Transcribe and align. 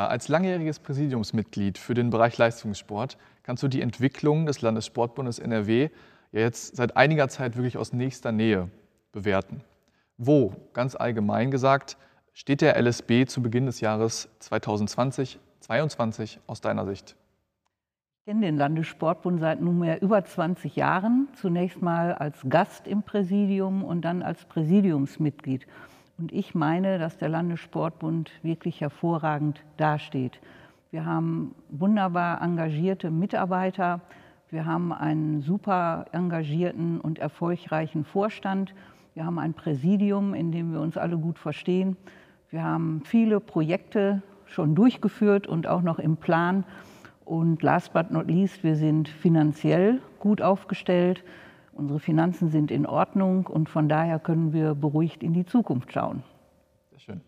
Gisela, 0.00 0.06
als 0.06 0.28
langjähriges 0.28 0.78
Präsidiumsmitglied 0.78 1.76
für 1.76 1.94
den 1.94 2.10
Bereich 2.10 2.38
Leistungssport 2.38 3.18
kannst 3.42 3.62
du 3.62 3.68
die 3.68 3.82
Entwicklung 3.82 4.46
des 4.46 4.62
Landessportbundes 4.62 5.38
NRW 5.38 5.90
ja 6.32 6.40
jetzt 6.40 6.76
seit 6.76 6.96
einiger 6.96 7.28
Zeit 7.28 7.56
wirklich 7.56 7.76
aus 7.76 7.92
nächster 7.92 8.32
Nähe 8.32 8.70
bewerten. 9.12 9.62
Wo, 10.16 10.54
ganz 10.72 10.94
allgemein 10.94 11.50
gesagt, 11.50 11.98
steht 12.32 12.60
der 12.62 12.80
LSB 12.80 13.26
zu 13.26 13.42
Beginn 13.42 13.66
des 13.66 13.80
Jahres 13.80 14.28
2020, 14.38 15.38
2022 15.60 16.40
aus 16.46 16.60
deiner 16.60 16.86
Sicht? 16.86 17.16
Ich 18.20 18.26
kenne 18.26 18.46
den 18.46 18.56
Landessportbund 18.56 19.40
seit 19.40 19.60
nunmehr 19.60 20.00
über 20.02 20.24
20 20.24 20.76
Jahren, 20.76 21.28
zunächst 21.34 21.82
mal 21.82 22.14
als 22.14 22.38
Gast 22.48 22.86
im 22.86 23.02
Präsidium 23.02 23.82
und 23.82 24.02
dann 24.02 24.22
als 24.22 24.44
Präsidiumsmitglied. 24.44 25.66
Und 26.20 26.32
ich 26.32 26.54
meine, 26.54 26.98
dass 26.98 27.16
der 27.16 27.30
Landessportbund 27.30 28.30
wirklich 28.42 28.82
hervorragend 28.82 29.64
dasteht. 29.78 30.38
Wir 30.90 31.06
haben 31.06 31.54
wunderbar 31.70 32.42
engagierte 32.42 33.10
Mitarbeiter. 33.10 34.02
Wir 34.50 34.66
haben 34.66 34.92
einen 34.92 35.40
super 35.40 36.04
engagierten 36.12 37.00
und 37.00 37.18
erfolgreichen 37.20 38.04
Vorstand. 38.04 38.74
Wir 39.14 39.24
haben 39.24 39.38
ein 39.38 39.54
Präsidium, 39.54 40.34
in 40.34 40.52
dem 40.52 40.72
wir 40.72 40.80
uns 40.80 40.98
alle 40.98 41.16
gut 41.16 41.38
verstehen. 41.38 41.96
Wir 42.50 42.64
haben 42.64 43.00
viele 43.06 43.40
Projekte 43.40 44.20
schon 44.44 44.74
durchgeführt 44.74 45.46
und 45.46 45.66
auch 45.66 45.80
noch 45.80 45.98
im 45.98 46.18
Plan. 46.18 46.64
Und 47.24 47.62
last 47.62 47.94
but 47.94 48.10
not 48.10 48.26
least, 48.26 48.62
wir 48.62 48.76
sind 48.76 49.08
finanziell 49.08 50.02
gut 50.18 50.42
aufgestellt. 50.42 51.24
Unsere 51.80 51.98
Finanzen 51.98 52.50
sind 52.50 52.70
in 52.70 52.84
Ordnung 52.84 53.46
und 53.46 53.70
von 53.70 53.88
daher 53.88 54.18
können 54.18 54.52
wir 54.52 54.74
beruhigt 54.74 55.22
in 55.22 55.32
die 55.32 55.46
Zukunft 55.46 55.94
schauen. 55.94 56.22
Sehr 56.90 57.00
schön. 57.00 57.20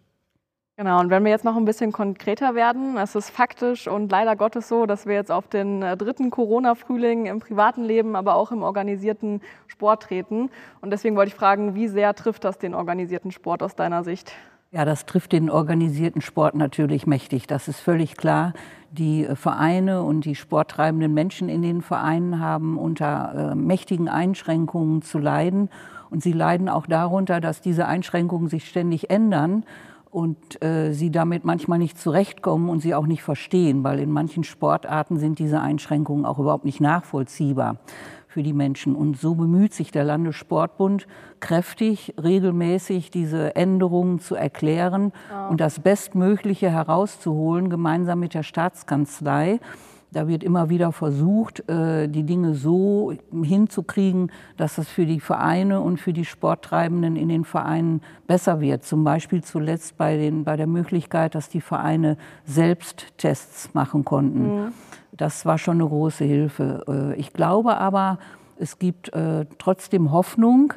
Genau, 0.77 1.01
und 1.01 1.09
wenn 1.09 1.25
wir 1.25 1.31
jetzt 1.31 1.47
noch 1.47 1.57
ein 1.57 1.65
bisschen 1.65 1.91
konkreter 1.91 2.55
werden, 2.55 2.99
es 2.99 3.15
ist 3.15 3.31
faktisch 3.31 3.89
und 3.89 4.13
leider 4.13 4.37
Gottes 4.37 4.69
so, 4.69 4.85
dass 4.85 5.07
wir 5.07 5.15
jetzt 5.15 5.33
auf 5.33 5.49
den 5.49 5.83
äh, 5.83 5.97
dritten 5.97 6.29
Corona-Frühling 6.29 7.25
im 7.25 7.41
privaten 7.41 7.83
Leben, 7.83 8.15
aber 8.15 8.35
auch 8.35 8.53
im 8.53 8.63
organisierten 8.63 9.41
Sport 9.69 10.03
treten. 10.03 10.51
Und 10.83 10.91
deswegen 10.91 11.17
wollte 11.17 11.31
ich 11.31 11.35
fragen, 11.35 11.75
wie 11.75 11.89
sehr 11.89 12.15
trifft 12.15 12.45
das 12.45 12.59
den 12.59 12.75
organisierten 12.75 13.31
Sport 13.31 13.63
aus 13.63 13.75
deiner 13.75 14.05
Sicht? 14.05 14.35
Ja, 14.75 14.87
das 14.87 15.05
trifft 15.05 15.33
den 15.33 15.51
organisierten 15.51 16.23
Sport 16.23 16.55
natürlich 16.55 17.07
mächtig. 17.07 17.47
Das 17.47 17.69
ist 17.69 17.79
völlig 17.79 18.17
klar. 18.17 18.55
Die 18.91 19.27
äh, 19.27 19.37
Vereine 19.37 20.03
und 20.03 20.25
die 20.25 20.35
sporttreibenden 20.35 21.13
Menschen 21.13 21.51
in 21.51 21.61
den 21.61 21.83
Vereinen 21.83 22.41
haben 22.41 22.79
unter 22.79 23.53
äh, 23.53 23.55
mächtigen 23.55 24.09
Einschränkungen 24.09 25.03
zu 25.03 25.19
leiden. 25.19 25.69
Und 26.09 26.23
sie 26.23 26.33
leiden 26.33 26.71
auch 26.71 26.87
darunter, 26.87 27.43
dass 27.43 27.61
diese 27.61 27.87
Einschränkungen 27.87 28.49
sich 28.49 28.67
ständig 28.67 29.11
ändern 29.11 29.65
und 30.11 30.63
äh, 30.65 30.93
sie 30.93 31.11
damit 31.11 31.45
manchmal 31.45 31.79
nicht 31.79 31.99
zurechtkommen 31.99 32.71
und 32.71 32.81
sie 32.81 32.95
auch 32.95 33.07
nicht 33.07 33.23
verstehen, 33.23 33.85
weil 33.85 33.99
in 33.99 34.11
manchen 34.11 34.43
Sportarten 34.43 35.19
sind 35.19 35.39
diese 35.39 35.61
Einschränkungen 35.61 36.25
auch 36.25 36.39
überhaupt 36.39 36.65
nicht 36.65 36.81
nachvollziehbar 36.81 37.77
für 38.33 38.43
die 38.43 38.53
Menschen. 38.53 38.97
Und 38.97 39.19
so 39.19 39.35
bemüht 39.35 39.75
sich 39.75 39.91
der 39.91 40.05
Landessportbund 40.05 41.07
kräftig, 41.41 42.15
regelmäßig 42.23 43.11
diese 43.11 43.55
Änderungen 43.55 44.19
zu 44.19 44.35
erklären 44.35 45.13
ja. 45.31 45.49
und 45.49 45.61
das 45.61 45.81
Bestmögliche 45.81 46.71
herauszuholen, 46.71 47.69
gemeinsam 47.71 48.21
mit 48.21 48.35
der 48.35 48.43
Staatskanzlei. 48.43 49.61
Da 50.13 50.29
wird 50.29 50.45
immer 50.45 50.69
wieder 50.69 50.93
versucht, 50.93 51.67
äh, 51.71 52.07
die 52.07 52.25
Dinge 52.25 52.55
so 52.55 53.15
hinzukriegen, 53.33 54.31
dass 54.59 54.77
das 54.77 54.89
für 54.89 55.07
die 55.07 55.21
Vereine 55.21 55.81
und 55.81 56.01
für 56.01 56.13
die 56.13 56.27
Sporttreibenden 56.27 57.17
in 57.17 57.31
den 57.31 57.45
Vereinen 57.45 58.03
besser 58.27 58.61
wird. 58.61 58.85
Zum 58.85 59.05
Beispiel 59.05 59.43
zuletzt 59.43 59.97
bei, 59.97 60.19
den, 60.19 60.45
bei 60.45 60.57
der 60.57 60.67
Möglichkeit, 60.67 61.35
dass 61.35 61.49
die 61.49 61.63
Vereine 61.63 62.19
selbst 62.45 63.07
Tests 63.17 63.73
machen 63.73 64.05
konnten. 64.05 64.65
Mhm. 64.65 64.73
Das 65.15 65.45
war 65.45 65.59
schon 65.59 65.81
eine 65.81 65.89
große 65.89 66.25
Hilfe. 66.25 66.85
Äh, 66.89 67.21
ich 67.21 67.33
glaube 67.33 67.77
aber, 67.77 68.19
es 68.59 68.79
gibt 68.79 69.13
äh, 69.13 69.45
trotzdem 69.59 70.11
Hoffnung. 70.11 70.73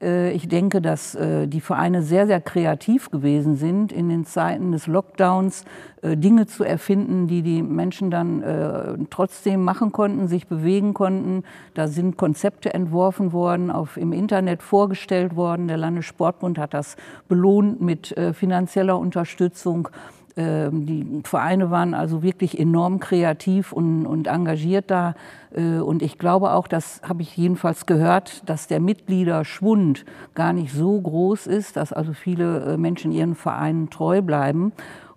Äh, 0.00 0.30
ich 0.32 0.48
denke, 0.48 0.80
dass 0.80 1.18
die 1.20 1.60
Vereine 1.60 2.02
sehr, 2.02 2.28
sehr 2.28 2.40
kreativ 2.40 3.10
gewesen 3.10 3.56
sind, 3.56 3.90
in 3.90 4.08
den 4.08 4.24
Zeiten 4.24 4.72
des 4.72 4.86
Lockdowns 4.86 5.64
Dinge 6.04 6.46
zu 6.46 6.64
erfinden, 6.64 7.28
die 7.28 7.42
die 7.42 7.62
Menschen 7.62 8.10
dann 8.10 9.06
trotzdem 9.10 9.62
machen 9.62 9.92
konnten, 9.92 10.26
sich 10.26 10.48
bewegen 10.48 10.94
konnten. 10.94 11.44
Da 11.74 11.86
sind 11.86 12.16
Konzepte 12.16 12.74
entworfen 12.74 13.32
worden, 13.32 13.70
auf, 13.70 13.96
im 13.96 14.12
Internet 14.12 14.64
vorgestellt 14.64 15.36
worden. 15.36 15.68
Der 15.68 15.76
Landessportbund 15.76 16.58
hat 16.58 16.74
das 16.74 16.96
belohnt 17.28 17.80
mit 17.80 18.16
finanzieller 18.34 18.98
Unterstützung. 18.98 19.90
Ähm, 20.36 20.86
die 20.86 21.20
Vereine 21.24 21.70
waren 21.70 21.94
also 21.94 22.22
wirklich 22.22 22.58
enorm 22.58 23.00
kreativ 23.00 23.72
und, 23.72 24.06
und 24.06 24.26
engagiert 24.26 24.90
da. 24.90 25.14
Äh, 25.54 25.78
und 25.78 26.02
ich 26.02 26.18
glaube 26.18 26.52
auch, 26.52 26.66
das 26.66 27.00
habe 27.06 27.22
ich 27.22 27.36
jedenfalls 27.36 27.86
gehört, 27.86 28.48
dass 28.48 28.66
der 28.66 28.80
Mitgliederschwund 28.80 30.04
gar 30.34 30.52
nicht 30.52 30.72
so 30.72 31.00
groß 31.00 31.46
ist, 31.46 31.76
dass 31.76 31.92
also 31.92 32.12
viele 32.14 32.60
äh, 32.60 32.76
Menschen 32.76 33.12
ihren 33.12 33.34
Vereinen 33.34 33.90
treu 33.90 34.22
bleiben 34.22 34.72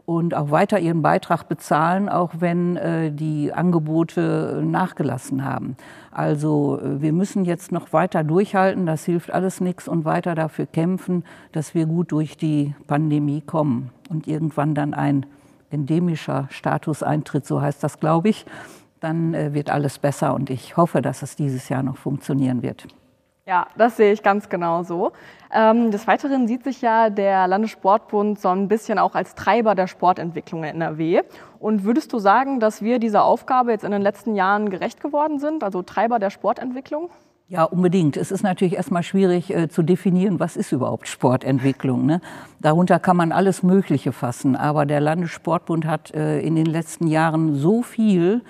und 0.05 0.35
auch 0.35 0.51
weiter 0.51 0.79
ihren 0.79 1.01
Beitrag 1.01 1.47
bezahlen, 1.47 2.09
auch 2.09 2.31
wenn 2.39 2.75
äh, 2.75 3.11
die 3.11 3.53
Angebote 3.53 4.61
nachgelassen 4.65 5.45
haben. 5.45 5.77
Also 6.11 6.79
wir 6.81 7.11
müssen 7.11 7.43
jetzt 7.43 7.73
noch 7.73 7.91
weiter 7.91 8.23
durchhalten, 8.23 8.85
das 8.85 9.03
hilft 9.03 9.33
alles 9.33 9.59
nichts 9.59 9.87
und 9.87 10.05
weiter 10.05 10.33
dafür 10.33 10.65
kämpfen, 10.65 11.25
dass 11.51 11.73
wir 11.73 11.87
gut 11.87 12.13
durch 12.13 12.37
die 12.37 12.73
Pandemie 12.87 13.41
kommen 13.41 13.89
und 14.09 14.27
irgendwann 14.27 14.75
dann 14.75 14.93
ein 14.93 15.25
endemischer 15.69 16.47
Status 16.51 17.03
eintritt, 17.03 17.45
so 17.45 17.61
heißt 17.61 17.83
das, 17.83 17.99
glaube 17.99 18.29
ich. 18.29 18.45
Dann 18.99 19.33
äh, 19.33 19.53
wird 19.53 19.69
alles 19.69 19.99
besser 19.99 20.33
und 20.33 20.49
ich 20.49 20.77
hoffe, 20.77 21.01
dass 21.01 21.21
es 21.21 21.35
dieses 21.35 21.69
Jahr 21.69 21.83
noch 21.83 21.97
funktionieren 21.97 22.61
wird. 22.61 22.87
Ja, 23.47 23.67
das 23.77 23.97
sehe 23.97 24.11
ich 24.11 24.23
ganz 24.23 24.49
genau 24.49 24.81
so. 24.81 25.11
Ähm, 25.53 25.91
des 25.91 26.07
Weiteren 26.07 26.47
sieht 26.47 26.63
sich 26.63 26.81
ja 26.81 27.11
der 27.11 27.47
Landessportbund 27.47 28.39
so 28.39 28.49
ein 28.49 28.67
bisschen 28.67 28.97
auch 28.97 29.13
als 29.13 29.35
Treiber 29.35 29.75
der 29.75 29.85
Sportentwicklung 29.85 30.63
in 30.63 30.81
NRW. 30.81 31.21
Und 31.59 31.83
würdest 31.83 32.11
du 32.11 32.17
sagen, 32.17 32.59
dass 32.59 32.81
wir 32.81 32.97
dieser 32.97 33.23
Aufgabe 33.23 33.71
jetzt 33.71 33.83
in 33.83 33.91
den 33.91 34.01
letzten 34.01 34.33
Jahren 34.33 34.71
gerecht 34.71 34.99
geworden 34.99 35.37
sind, 35.37 35.63
also 35.63 35.83
Treiber 35.83 36.17
der 36.17 36.31
Sportentwicklung? 36.31 37.11
Ja, 37.47 37.63
unbedingt. 37.63 38.17
Es 38.17 38.31
ist 38.31 38.41
natürlich 38.41 38.73
erstmal 38.73 39.03
schwierig 39.03 39.53
äh, 39.53 39.69
zu 39.69 39.83
definieren, 39.83 40.39
was 40.39 40.57
ist 40.57 40.71
überhaupt 40.71 41.07
Sportentwicklung. 41.07 42.07
Ne? 42.07 42.19
Darunter 42.59 42.97
kann 42.99 43.17
man 43.17 43.31
alles 43.31 43.61
Mögliche 43.61 44.11
fassen. 44.11 44.55
Aber 44.55 44.87
der 44.87 44.99
Landessportbund 44.99 45.85
hat 45.85 46.11
äh, 46.15 46.39
in 46.39 46.55
den 46.55 46.65
letzten 46.65 47.05
Jahren 47.05 47.53
so 47.53 47.83
viel 47.83 48.41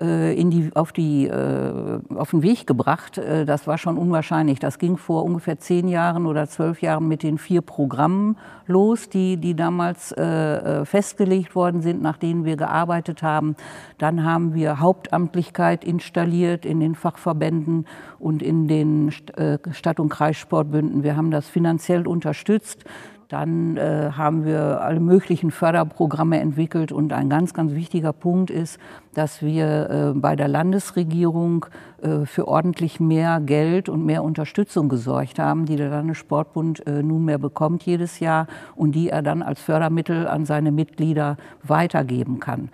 äh, 0.00 0.34
in 0.34 0.50
die, 0.50 0.70
auf, 0.74 0.92
die, 0.92 1.28
äh, 1.28 2.00
auf 2.16 2.30
den 2.30 2.42
Weg 2.42 2.66
gebracht. 2.66 3.16
Äh, 3.18 3.44
das 3.44 3.68
war 3.68 3.78
schon 3.78 3.96
unwahrscheinlich. 3.96 4.58
Das 4.58 4.78
ging 4.78 4.96
vor 4.96 5.22
ungefähr 5.24 5.60
zehn 5.60 5.86
Jahren 5.86 6.26
oder 6.26 6.48
zwölf 6.48 6.82
Jahren 6.82 7.06
mit 7.06 7.22
den 7.22 7.38
vier 7.38 7.60
Programmen 7.60 8.36
los, 8.66 9.08
die, 9.08 9.36
die 9.36 9.54
damals 9.54 10.14
festgelegt 10.14 11.54
worden 11.54 11.82
sind, 11.82 12.00
nach 12.00 12.16
denen 12.16 12.46
wir 12.46 12.56
gearbeitet 12.56 13.22
haben. 13.22 13.56
Dann 13.98 14.24
haben 14.24 14.54
wir 14.54 14.80
Hauptamtlichkeit 14.80 15.84
installiert 15.84 16.64
in 16.64 16.80
den 16.80 16.94
Fachverbänden 16.94 17.86
und 18.18 18.42
in 18.42 18.66
den 18.66 19.12
Stadt- 19.12 20.00
und 20.00 20.08
Kreissportbünden. 20.08 21.02
Wir 21.02 21.14
haben 21.14 21.30
das 21.30 21.46
finanziell 21.46 22.06
unterstützt. 22.06 22.84
Dann 23.34 23.76
äh, 23.76 24.12
haben 24.16 24.44
wir 24.44 24.80
alle 24.80 25.00
möglichen 25.00 25.50
Förderprogramme 25.50 26.38
entwickelt 26.38 26.92
und 26.92 27.12
ein 27.12 27.28
ganz, 27.28 27.52
ganz 27.52 27.72
wichtiger 27.72 28.12
Punkt 28.12 28.48
ist, 28.48 28.78
dass 29.12 29.42
wir 29.42 29.90
äh, 29.90 30.12
bei 30.16 30.36
der 30.36 30.46
Landesregierung 30.46 31.66
äh, 32.00 32.26
für 32.26 32.46
ordentlich 32.46 33.00
mehr 33.00 33.40
Geld 33.40 33.88
und 33.88 34.06
mehr 34.06 34.22
Unterstützung 34.22 34.88
gesorgt 34.88 35.40
haben, 35.40 35.66
die 35.66 35.74
der 35.74 35.88
Landessportbund 35.88 36.86
äh, 36.86 37.02
nunmehr 37.02 37.38
bekommt 37.38 37.82
jedes 37.82 38.20
Jahr 38.20 38.46
und 38.76 38.92
die 38.92 39.10
er 39.10 39.22
dann 39.22 39.42
als 39.42 39.60
Fördermittel 39.60 40.28
an 40.28 40.46
seine 40.46 40.70
Mitglieder 40.70 41.36
weitergeben 41.64 42.38
kann. 42.38 42.68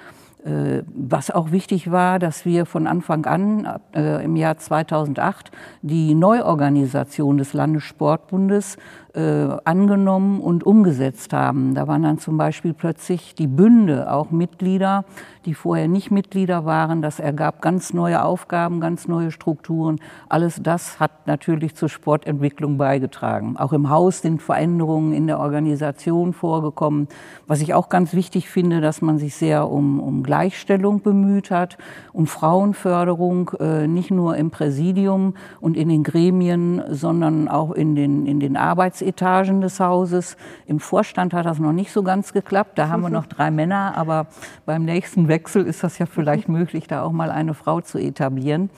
Äh, 0.45 0.85
was 0.87 1.31
auch 1.31 1.51
wichtig 1.51 1.91
war, 1.91 2.19
dass 2.19 2.47
wir 2.47 2.65
von 2.65 2.87
Anfang 2.87 3.27
an 3.27 3.79
äh, 3.95 4.25
im 4.25 4.37
Jahr 4.37 4.57
2008 4.57 5.51
die 5.83 6.15
Neuorganisation 6.15 7.37
des 7.37 7.53
Landessportbundes 7.53 8.79
angenommen 9.15 10.41
und 10.41 10.65
umgesetzt 10.65 11.33
haben. 11.33 11.75
Da 11.75 11.89
waren 11.89 12.03
dann 12.03 12.19
zum 12.19 12.37
Beispiel 12.37 12.75
plötzlich 12.75 13.35
die 13.35 13.49
Bünde 13.49 14.13
auch 14.13 14.31
Mitglieder, 14.31 15.05
die 15.47 15.55
vorher 15.55 15.89
nicht 15.89 16.11
Mitglieder 16.11 16.65
waren. 16.65 17.03
Das 17.03 17.19
ergab 17.19 17.63
ganz 17.63 17.93
neue 17.93 18.23
Aufgaben, 18.23 18.81
ganz 18.81 19.09
neue 19.09 19.31
Strukturen. 19.31 19.99
Alles 20.29 20.61
das 20.63 21.01
hat 21.01 21.27
natürlich 21.27 21.75
zur 21.75 21.89
Sportentwicklung 21.89 22.77
beigetragen. 22.77 23.57
Auch 23.57 23.73
im 23.73 23.91
Haus 23.91 24.23
sind 24.23 24.43
Veränderungen 24.43 25.13
in 25.13 25.27
der 25.27 25.41
Organisation 25.41 26.33
vorgekommen. 26.33 27.09
Was 27.47 27.61
ich 27.61 27.75
auch 27.75 27.89
ganz 27.89 28.15
wichtig 28.15 28.49
finde, 28.49 28.81
dass 28.81 29.03
man 29.03 29.19
sich 29.19 29.35
sehr 29.35 29.71
um, 29.71 30.01
um 30.01 30.23
Gleichstellung 30.23 31.01
bemüht 31.03 31.51
hat, 31.51 31.79
um 32.13 32.27
Frauenförderung, 32.27 33.51
äh, 33.59 33.87
nicht 33.87 34.11
nur 34.11 34.37
im 34.37 34.51
Präsidium 34.51 35.35
und 35.61 35.77
in 35.77 35.89
den 35.89 36.03
Gremien, 36.03 36.83
sondern 36.91 37.49
auch 37.49 37.73
in 37.73 37.95
den, 37.95 38.27
in 38.27 38.41
den 38.41 38.57
Arbeits 38.57 39.00
Ratsetagen 39.01 39.61
des 39.61 39.81
Hauses. 39.81 40.37
Im 40.67 40.81
Vorstand 40.81 41.33
hat 41.35 41.47
das 41.47 41.59
noch 41.59 41.73
nicht 41.73 41.93
so 41.93 42.03
ganz 42.03 42.33
geklappt. 42.33 42.79
Da 42.79 42.89
haben 42.89 43.03
wir 43.03 43.11
noch 43.11 43.27
drei 43.27 43.51
Männer, 43.51 43.95
aber 43.97 44.27
beim 44.67 44.85
nächsten 44.85 45.29
Wechsel 45.29 45.65
ist 45.67 45.83
das 45.83 45.99
ja 45.99 46.07
vielleicht 46.07 46.49
möglich, 46.49 46.87
da 46.87 47.03
auch 47.03 47.13
mal 47.13 47.31
eine 47.31 47.55
Frau 47.55 47.81
zu 47.81 47.99
etablieren. 47.99 48.71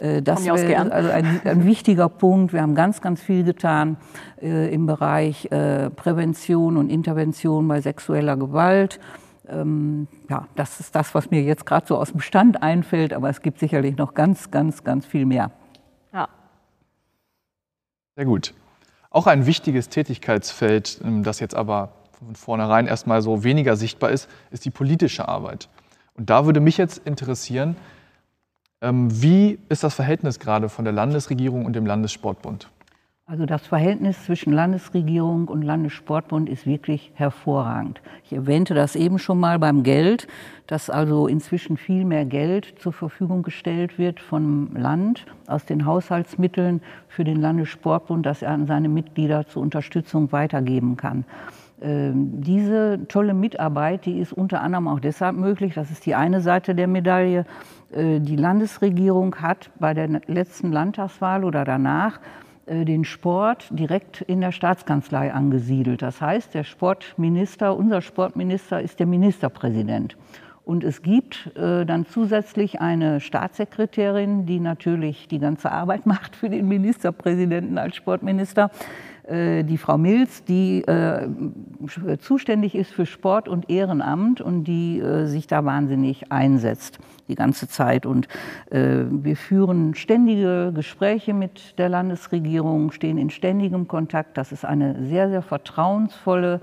Äh, 0.00 0.22
das 0.22 0.44
wäre 0.44 0.92
also 0.92 1.10
ein, 1.10 1.40
ein, 1.44 1.64
wichtiger 1.64 2.08
Punkt. 2.08 2.52
Wir 2.52 2.62
haben 2.62 2.74
ganz, 2.74 3.00
ganz 3.00 3.20
viel 3.22 3.44
getan 3.44 3.96
äh, 4.40 4.72
im 4.72 4.86
Bereich 4.86 5.50
äh, 5.50 5.90
Prävention 5.90 6.76
und 6.76 6.90
Intervention 6.90 7.68
bei 7.68 7.80
sexueller 7.80 8.36
Gewalt. 8.36 9.00
Ähm, 9.48 10.06
ja, 10.28 10.46
das 10.54 10.80
ist 10.80 10.94
das, 10.94 11.14
was 11.14 11.30
mir 11.30 11.42
jetzt 11.42 11.66
gerade 11.66 11.86
so 11.86 11.96
aus 11.96 12.12
dem 12.12 12.20
Stand 12.20 12.62
einfällt, 12.62 13.12
aber 13.12 13.28
es 13.28 13.42
gibt 13.42 13.58
sicherlich 13.58 13.96
noch 13.96 14.14
ganz, 14.14 14.50
ganz, 14.50 14.84
ganz 14.84 15.06
viel 15.06 15.26
mehr. 15.26 15.50
Ja. 16.12 16.28
Sehr 18.16 18.24
gut. 18.24 18.54
Auch 19.10 19.26
ein 19.26 19.44
wichtiges 19.44 19.88
Tätigkeitsfeld, 19.88 21.00
ähm, 21.04 21.24
das 21.24 21.40
jetzt 21.40 21.54
aber 21.54 21.90
von 22.12 22.36
vornherein 22.36 22.86
erstmal 22.86 23.22
so 23.22 23.42
weniger 23.42 23.76
sichtbar 23.76 24.10
ist, 24.10 24.28
ist 24.50 24.64
die 24.64 24.70
politische 24.70 25.28
Arbeit. 25.28 25.68
Und 26.14 26.30
da 26.30 26.46
würde 26.46 26.60
mich 26.60 26.76
jetzt 26.76 26.98
interessieren, 27.06 27.76
ähm, 28.80 29.08
wie 29.22 29.58
ist 29.68 29.82
das 29.82 29.94
Verhältnis 29.94 30.38
gerade 30.38 30.68
von 30.68 30.84
der 30.84 30.94
Landesregierung 30.94 31.64
und 31.66 31.74
dem 31.74 31.86
Landessportbund? 31.86 32.68
Also 33.30 33.46
das 33.46 33.64
Verhältnis 33.64 34.24
zwischen 34.24 34.52
Landesregierung 34.52 35.46
und 35.46 35.62
Landessportbund 35.62 36.48
ist 36.48 36.66
wirklich 36.66 37.12
hervorragend. 37.14 38.00
Ich 38.24 38.32
erwähnte 38.32 38.74
das 38.74 38.96
eben 38.96 39.20
schon 39.20 39.38
mal 39.38 39.60
beim 39.60 39.84
Geld, 39.84 40.26
dass 40.66 40.90
also 40.90 41.28
inzwischen 41.28 41.76
viel 41.76 42.04
mehr 42.04 42.24
Geld 42.24 42.74
zur 42.80 42.92
Verfügung 42.92 43.44
gestellt 43.44 44.00
wird 44.00 44.18
vom 44.18 44.74
Land 44.74 45.26
aus 45.46 45.64
den 45.64 45.86
Haushaltsmitteln 45.86 46.82
für 47.06 47.22
den 47.22 47.40
Landessportbund, 47.40 48.26
dass 48.26 48.42
er 48.42 48.50
an 48.50 48.66
seine 48.66 48.88
Mitglieder 48.88 49.46
zur 49.46 49.62
Unterstützung 49.62 50.32
weitergeben 50.32 50.96
kann. 50.96 51.24
Ähm, 51.80 52.42
diese 52.42 53.06
tolle 53.06 53.32
Mitarbeit, 53.32 54.06
die 54.06 54.18
ist 54.18 54.32
unter 54.32 54.60
anderem 54.60 54.88
auch 54.88 54.98
deshalb 54.98 55.36
möglich, 55.36 55.74
das 55.74 55.92
ist 55.92 56.04
die 56.04 56.16
eine 56.16 56.40
Seite 56.40 56.74
der 56.74 56.88
Medaille. 56.88 57.44
Äh, 57.92 58.18
die 58.18 58.34
Landesregierung 58.34 59.36
hat 59.36 59.70
bei 59.78 59.94
der 59.94 60.08
letzten 60.26 60.72
Landtagswahl 60.72 61.44
oder 61.44 61.64
danach 61.64 62.18
den 62.70 63.04
Sport 63.04 63.68
direkt 63.70 64.20
in 64.22 64.40
der 64.40 64.52
Staatskanzlei 64.52 65.32
angesiedelt. 65.32 66.02
Das 66.02 66.20
heißt, 66.20 66.54
der 66.54 66.64
Sportminister, 66.64 67.76
unser 67.76 68.00
Sportminister 68.00 68.80
ist 68.80 69.00
der 69.00 69.06
Ministerpräsident. 69.06 70.16
Und 70.64 70.84
es 70.84 71.02
gibt 71.02 71.50
äh, 71.56 71.84
dann 71.84 72.06
zusätzlich 72.06 72.80
eine 72.80 73.18
Staatssekretärin, 73.18 74.46
die 74.46 74.60
natürlich 74.60 75.26
die 75.26 75.40
ganze 75.40 75.72
Arbeit 75.72 76.06
macht 76.06 76.36
für 76.36 76.48
den 76.48 76.68
Ministerpräsidenten 76.68 77.76
als 77.76 77.96
Sportminister. 77.96 78.70
Äh, 79.24 79.64
die 79.64 79.78
Frau 79.78 79.98
Milz, 79.98 80.44
die 80.44 80.82
äh, 80.82 81.28
zuständig 82.18 82.74
ist 82.74 82.92
für 82.92 83.06
Sport 83.06 83.48
und 83.48 83.70
Ehrenamt 83.70 84.40
und 84.40 84.64
die 84.64 85.00
äh, 85.00 85.26
sich 85.26 85.46
da 85.46 85.64
wahnsinnig 85.64 86.32
einsetzt 86.32 86.98
die 87.28 87.34
ganze 87.36 87.68
Zeit. 87.68 88.06
Und 88.06 88.26
wir 88.72 89.36
führen 89.36 89.94
ständige 89.94 90.72
Gespräche 90.74 91.32
mit 91.32 91.78
der 91.78 91.88
Landesregierung, 91.88 92.90
stehen 92.90 93.18
in 93.18 93.30
ständigem 93.30 93.86
Kontakt. 93.86 94.36
Das 94.36 94.50
ist 94.50 94.64
eine 94.64 95.06
sehr, 95.06 95.28
sehr 95.28 95.42
vertrauensvolle 95.42 96.60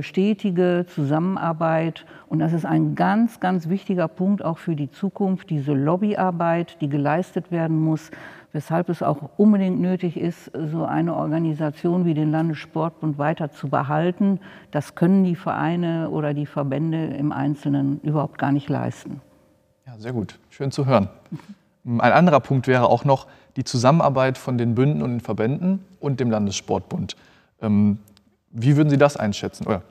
stetige 0.00 0.86
Zusammenarbeit. 0.88 2.06
Und 2.28 2.38
das 2.38 2.52
ist 2.52 2.64
ein 2.64 2.94
ganz, 2.94 3.40
ganz 3.40 3.68
wichtiger 3.68 4.08
Punkt 4.08 4.44
auch 4.44 4.58
für 4.58 4.76
die 4.76 4.90
Zukunft, 4.90 5.50
diese 5.50 5.72
Lobbyarbeit, 5.72 6.80
die 6.80 6.88
geleistet 6.88 7.50
werden 7.50 7.82
muss, 7.82 8.10
weshalb 8.52 8.88
es 8.88 9.02
auch 9.02 9.30
unbedingt 9.36 9.80
nötig 9.80 10.16
ist, 10.16 10.50
so 10.70 10.84
eine 10.84 11.14
Organisation 11.14 12.04
wie 12.04 12.14
den 12.14 12.30
Landessportbund 12.30 13.18
weiter 13.18 13.50
zu 13.50 13.68
behalten. 13.68 14.40
Das 14.70 14.94
können 14.94 15.24
die 15.24 15.36
Vereine 15.36 16.10
oder 16.10 16.32
die 16.32 16.46
Verbände 16.46 17.04
im 17.06 17.32
Einzelnen 17.32 18.00
überhaupt 18.00 18.38
gar 18.38 18.52
nicht 18.52 18.68
leisten. 18.68 19.20
Ja, 19.86 19.98
sehr 19.98 20.12
gut. 20.12 20.38
Schön 20.48 20.70
zu 20.70 20.86
hören. 20.86 21.08
Ein 21.84 22.12
anderer 22.12 22.40
Punkt 22.40 22.66
wäre 22.66 22.88
auch 22.88 23.04
noch 23.04 23.26
die 23.56 23.64
Zusammenarbeit 23.64 24.38
von 24.38 24.58
den 24.58 24.74
Bünden 24.74 25.02
und 25.02 25.10
den 25.10 25.20
Verbänden 25.20 25.84
und 26.00 26.18
dem 26.20 26.30
Landessportbund. 26.30 27.16
Wie 28.58 28.76
würden 28.76 28.88
Sie 28.88 28.96
das 28.96 29.16
einschätzen? 29.16 29.66
Oder 29.66 29.82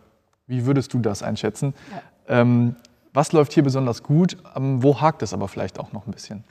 wie 0.47 0.65
würdest 0.65 0.93
du 0.93 0.99
das 0.99 1.21
einschätzen? 1.21 1.73
Ja. 1.91 2.41
Ähm, 2.41 2.75
was 3.13 3.31
läuft 3.31 3.53
hier 3.53 3.63
besonders 3.63 4.01
gut? 4.01 4.37
Ähm, 4.55 4.81
wo 4.81 4.99
hakt 4.99 5.21
es 5.21 5.33
aber 5.33 5.47
vielleicht 5.47 5.79
auch 5.79 5.93
noch 5.93 6.07
ein 6.07 6.11
bisschen? 6.11 6.43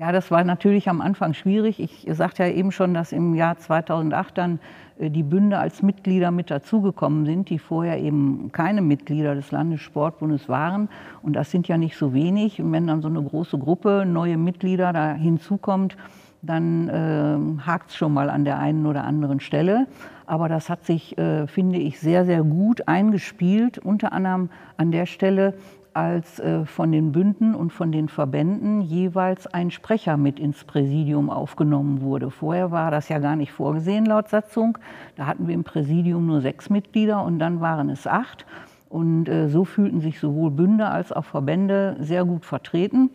Ja, 0.00 0.12
das 0.12 0.30
war 0.30 0.44
natürlich 0.44 0.88
am 0.88 1.02
Anfang 1.02 1.34
schwierig. 1.34 1.78
Ich 1.78 2.06
sagte 2.16 2.42
ja 2.42 2.48
eben 2.48 2.72
schon, 2.72 2.94
dass 2.94 3.12
im 3.12 3.34
Jahr 3.34 3.58
2008 3.58 4.38
dann 4.38 4.58
äh, 4.98 5.10
die 5.10 5.22
Bünde 5.22 5.58
als 5.58 5.82
Mitglieder 5.82 6.30
mit 6.30 6.50
dazugekommen 6.50 7.26
sind, 7.26 7.50
die 7.50 7.58
vorher 7.58 7.98
eben 7.98 8.48
keine 8.50 8.80
Mitglieder 8.80 9.34
des 9.34 9.50
Landessportbundes 9.50 10.48
waren. 10.48 10.88
Und 11.20 11.34
das 11.34 11.50
sind 11.50 11.68
ja 11.68 11.76
nicht 11.76 11.98
so 11.98 12.14
wenig. 12.14 12.62
Und 12.62 12.72
wenn 12.72 12.86
dann 12.86 13.02
so 13.02 13.08
eine 13.08 13.22
große 13.22 13.58
Gruppe 13.58 14.06
neue 14.06 14.38
Mitglieder 14.38 14.94
da 14.94 15.12
hinzukommt, 15.12 15.98
dann 16.40 16.88
äh, 16.88 17.62
hakt 17.66 17.90
es 17.90 17.96
schon 17.96 18.14
mal 18.14 18.30
an 18.30 18.46
der 18.46 18.58
einen 18.58 18.86
oder 18.86 19.04
anderen 19.04 19.40
Stelle. 19.40 19.86
Aber 20.24 20.48
das 20.48 20.70
hat 20.70 20.86
sich, 20.86 21.18
äh, 21.18 21.46
finde 21.46 21.78
ich, 21.78 22.00
sehr, 22.00 22.24
sehr 22.24 22.42
gut 22.42 22.88
eingespielt, 22.88 23.76
unter 23.76 24.14
anderem 24.14 24.48
an 24.78 24.92
der 24.92 25.04
Stelle, 25.04 25.52
als 25.94 26.38
äh, 26.38 26.64
von 26.64 26.92
den 26.92 27.12
Bünden 27.12 27.54
und 27.54 27.72
von 27.72 27.92
den 27.92 28.08
Verbänden 28.08 28.80
jeweils 28.80 29.46
ein 29.46 29.70
Sprecher 29.70 30.16
mit 30.16 30.38
ins 30.38 30.64
Präsidium 30.64 31.30
aufgenommen 31.30 32.00
wurde. 32.00 32.30
Vorher 32.30 32.70
war 32.70 32.90
das 32.90 33.08
ja 33.08 33.18
gar 33.18 33.36
nicht 33.36 33.52
vorgesehen 33.52 34.06
laut 34.06 34.28
Satzung. 34.28 34.78
Da 35.16 35.26
hatten 35.26 35.46
wir 35.46 35.54
im 35.54 35.64
Präsidium 35.64 36.26
nur 36.26 36.40
sechs 36.40 36.70
Mitglieder 36.70 37.24
und 37.24 37.38
dann 37.38 37.60
waren 37.60 37.90
es 37.90 38.06
acht. 38.06 38.46
Und 38.88 39.28
äh, 39.28 39.48
so 39.48 39.64
fühlten 39.64 40.00
sich 40.00 40.18
sowohl 40.18 40.50
Bünde 40.50 40.86
als 40.86 41.12
auch 41.12 41.24
Verbände 41.24 41.96
sehr 42.00 42.24
gut 42.24 42.44
vertreten 42.44 43.10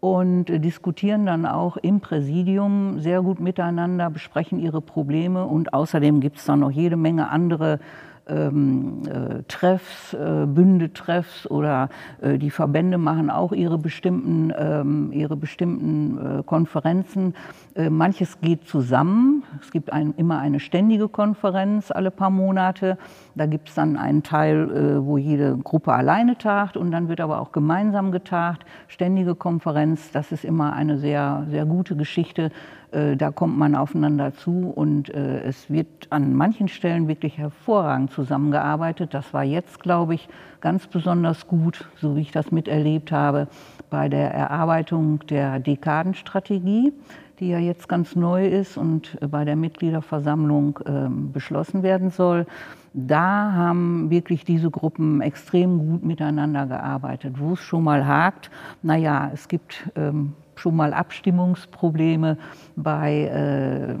und 0.00 0.48
äh, 0.48 0.60
diskutieren 0.60 1.26
dann 1.26 1.46
auch 1.46 1.76
im 1.76 2.00
Präsidium 2.00 3.00
sehr 3.00 3.22
gut 3.22 3.40
miteinander, 3.40 4.10
besprechen 4.10 4.58
ihre 4.58 4.80
Probleme 4.80 5.44
und 5.44 5.72
außerdem 5.74 6.20
gibt 6.20 6.38
es 6.38 6.44
dann 6.44 6.60
noch 6.60 6.70
jede 6.70 6.96
Menge 6.96 7.30
andere 7.30 7.80
ähm, 8.28 9.02
äh, 9.06 9.42
Treffs, 9.48 10.14
äh, 10.14 10.46
Bündetreffs 10.46 11.50
oder 11.50 11.88
äh, 12.20 12.38
die 12.38 12.50
Verbände 12.50 12.98
machen 12.98 13.30
auch 13.30 13.52
ihre 13.52 13.78
bestimmten, 13.78 14.52
ähm, 14.56 15.12
ihre 15.12 15.36
bestimmten 15.36 16.40
äh, 16.40 16.42
Konferenzen. 16.42 17.34
Äh, 17.74 17.90
manches 17.90 18.40
geht 18.40 18.66
zusammen. 18.66 19.42
Es 19.60 19.70
gibt 19.70 19.92
ein, 19.92 20.14
immer 20.16 20.38
eine 20.38 20.60
ständige 20.60 21.08
Konferenz 21.08 21.90
alle 21.90 22.10
paar 22.10 22.30
Monate. 22.30 22.98
Da 23.34 23.46
gibt 23.46 23.68
es 23.68 23.74
dann 23.74 23.96
einen 23.96 24.22
Teil, 24.22 24.70
äh, 24.70 25.04
wo 25.04 25.18
jede 25.18 25.56
Gruppe 25.58 25.92
alleine 25.92 26.36
tagt 26.38 26.76
und 26.76 26.90
dann 26.90 27.08
wird 27.08 27.20
aber 27.20 27.40
auch 27.40 27.52
gemeinsam 27.52 28.12
getagt. 28.12 28.64
Ständige 28.88 29.34
Konferenz, 29.34 30.10
das 30.12 30.32
ist 30.32 30.44
immer 30.44 30.72
eine 30.72 30.98
sehr, 30.98 31.46
sehr 31.50 31.66
gute 31.66 31.96
Geschichte 31.96 32.50
äh, 32.87 32.87
da 32.90 33.30
kommt 33.30 33.58
man 33.58 33.74
aufeinander 33.74 34.34
zu 34.34 34.72
und 34.74 35.12
äh, 35.12 35.42
es 35.42 35.68
wird 35.70 36.06
an 36.10 36.34
manchen 36.34 36.68
Stellen 36.68 37.06
wirklich 37.08 37.36
hervorragend 37.36 38.10
zusammengearbeitet. 38.12 39.12
Das 39.12 39.34
war 39.34 39.44
jetzt, 39.44 39.80
glaube 39.80 40.14
ich, 40.14 40.28
ganz 40.60 40.86
besonders 40.86 41.46
gut, 41.46 41.88
so 42.00 42.16
wie 42.16 42.22
ich 42.22 42.32
das 42.32 42.50
miterlebt 42.50 43.12
habe, 43.12 43.48
bei 43.90 44.08
der 44.08 44.32
Erarbeitung 44.32 45.20
der 45.26 45.58
Dekadenstrategie, 45.60 46.92
die 47.40 47.48
ja 47.48 47.58
jetzt 47.58 47.88
ganz 47.88 48.16
neu 48.16 48.46
ist 48.46 48.76
und 48.76 49.16
bei 49.30 49.44
der 49.44 49.56
Mitgliederversammlung 49.56 50.80
ähm, 50.86 51.32
beschlossen 51.32 51.82
werden 51.82 52.10
soll. 52.10 52.46
Da 52.94 53.52
haben 53.52 54.10
wirklich 54.10 54.44
diese 54.44 54.70
Gruppen 54.70 55.20
extrem 55.20 55.78
gut 55.78 56.04
miteinander 56.04 56.66
gearbeitet. 56.66 57.38
Wo 57.38 57.52
es 57.52 57.60
schon 57.60 57.84
mal 57.84 58.06
hakt, 58.06 58.50
naja, 58.82 59.30
es 59.32 59.46
gibt 59.46 59.90
ähm, 59.94 60.32
schon 60.58 60.76
mal 60.76 60.92
Abstimmungsprobleme 60.92 62.36
bei, 62.76 63.24
äh, 63.24 63.94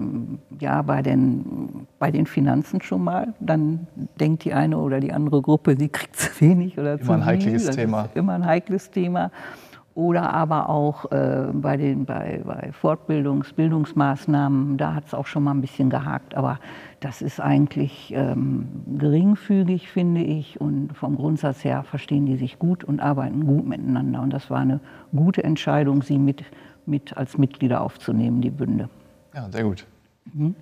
ja, 0.60 0.82
bei, 0.82 1.02
den, 1.02 1.86
bei 1.98 2.10
den 2.10 2.26
Finanzen 2.26 2.80
schon 2.82 3.04
mal. 3.04 3.34
Dann 3.40 3.86
denkt 4.20 4.44
die 4.44 4.52
eine 4.54 4.78
oder 4.78 5.00
die 5.00 5.12
andere 5.12 5.42
Gruppe, 5.42 5.76
sie 5.78 5.88
kriegt 5.88 6.16
zu 6.16 6.28
wenig 6.40 6.78
oder 6.78 6.94
immer 6.94 7.04
zu 7.04 7.12
ein 7.12 7.24
heikles 7.24 7.64
viel. 7.64 7.74
Thema. 7.74 8.08
immer 8.14 8.34
ein 8.34 8.44
heikles 8.44 8.90
Thema. 8.90 9.30
Oder 9.98 10.32
aber 10.32 10.68
auch 10.68 11.10
äh, 11.10 11.48
bei, 11.52 11.76
den, 11.76 12.04
bei, 12.04 12.40
bei 12.44 12.70
Fortbildungs-, 12.70 13.52
Bildungsmaßnahmen, 13.52 14.76
da 14.76 14.94
hat 14.94 15.06
es 15.08 15.12
auch 15.12 15.26
schon 15.26 15.42
mal 15.42 15.50
ein 15.50 15.60
bisschen 15.60 15.90
gehakt. 15.90 16.36
Aber 16.36 16.60
das 17.00 17.20
ist 17.20 17.40
eigentlich 17.40 18.12
ähm, 18.14 18.68
geringfügig, 18.96 19.90
finde 19.90 20.20
ich. 20.20 20.60
Und 20.60 20.96
vom 20.96 21.16
Grundsatz 21.16 21.64
her 21.64 21.82
verstehen 21.82 22.26
die 22.26 22.36
sich 22.36 22.60
gut 22.60 22.84
und 22.84 23.00
arbeiten 23.00 23.44
gut 23.44 23.66
miteinander. 23.66 24.22
Und 24.22 24.32
das 24.32 24.50
war 24.50 24.60
eine 24.60 24.78
gute 25.10 25.42
Entscheidung, 25.42 26.02
sie 26.02 26.18
mit, 26.18 26.44
mit 26.86 27.16
als 27.16 27.36
Mitglieder 27.36 27.80
aufzunehmen, 27.80 28.40
die 28.40 28.50
Bünde. 28.50 28.88
Ja, 29.34 29.50
sehr 29.50 29.64
gut. 29.64 29.84
Mhm. 30.32 30.54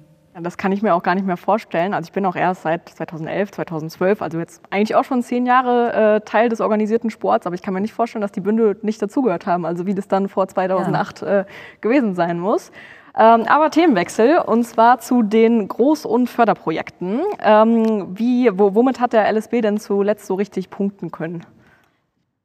Das 0.42 0.58
kann 0.58 0.70
ich 0.70 0.82
mir 0.82 0.94
auch 0.94 1.02
gar 1.02 1.14
nicht 1.14 1.26
mehr 1.26 1.38
vorstellen. 1.38 1.94
Also 1.94 2.08
ich 2.08 2.12
bin 2.12 2.26
auch 2.26 2.36
erst 2.36 2.62
seit 2.62 2.88
2011, 2.90 3.52
2012, 3.52 4.20
also 4.20 4.38
jetzt 4.38 4.62
eigentlich 4.70 4.94
auch 4.94 5.04
schon 5.04 5.22
zehn 5.22 5.46
Jahre 5.46 6.16
äh, 6.16 6.20
Teil 6.20 6.50
des 6.50 6.60
organisierten 6.60 7.08
Sports, 7.10 7.46
aber 7.46 7.54
ich 7.54 7.62
kann 7.62 7.72
mir 7.72 7.80
nicht 7.80 7.94
vorstellen, 7.94 8.20
dass 8.20 8.32
die 8.32 8.40
Bünde 8.40 8.76
nicht 8.82 9.00
dazugehört 9.00 9.46
haben, 9.46 9.64
also 9.64 9.86
wie 9.86 9.94
das 9.94 10.08
dann 10.08 10.28
vor 10.28 10.46
2008 10.46 11.22
ja. 11.22 11.40
äh, 11.40 11.44
gewesen 11.80 12.14
sein 12.14 12.38
muss. 12.38 12.70
Ähm, 13.18 13.44
aber 13.48 13.70
Themenwechsel 13.70 14.38
und 14.38 14.64
zwar 14.64 14.98
zu 14.98 15.22
den 15.22 15.68
Groß- 15.68 16.06
und 16.06 16.28
Förderprojekten. 16.28 17.20
Ähm, 17.40 18.08
wie, 18.18 18.50
wo, 18.52 18.74
womit 18.74 19.00
hat 19.00 19.14
der 19.14 19.32
LSB 19.32 19.62
denn 19.62 19.78
zuletzt 19.78 20.26
so 20.26 20.34
richtig 20.34 20.68
punkten 20.68 21.10
können? 21.10 21.46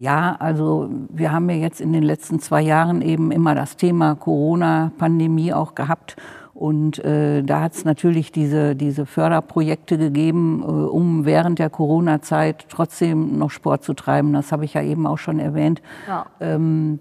Ja, 0.02 0.36
also 0.40 0.90
wir 1.10 1.32
haben 1.32 1.48
ja 1.52 1.58
jetzt 1.58 1.80
in 1.80 1.94
den 1.94 2.02
letzten 2.02 2.40
zwei 2.40 2.64
Jahren 2.64 3.04
eben 3.04 3.30
immer 3.32 3.54
das 3.54 3.78
Thema 3.78 4.16
Corona-Pandemie 4.16 5.54
auch 5.54 5.76
gehabt. 5.76 6.16
Und 6.56 6.98
äh, 7.06 7.44
da 7.44 7.62
hat 7.62 7.74
es 7.74 7.86
natürlich 7.86 8.32
diese, 8.32 8.76
diese 8.76 9.06
Förderprojekte 9.06 10.00
gegeben, 10.00 10.64
äh, 10.64 10.66
um 10.66 11.26
während 11.26 11.60
der 11.60 11.70
Corona-Zeit 11.70 12.66
trotzdem 12.68 13.38
noch 13.38 13.52
Sport 13.52 13.84
zu 13.84 13.94
treiben. 13.94 14.34
Das 14.34 14.52
habe 14.52 14.66
ich 14.66 14.74
ja 14.74 14.82
eben 14.82 15.06
auch 15.06 15.20
schon 15.20 15.38
erwähnt. 15.38 15.84
Ja. 16.08 16.26
Ähm, 16.40 16.98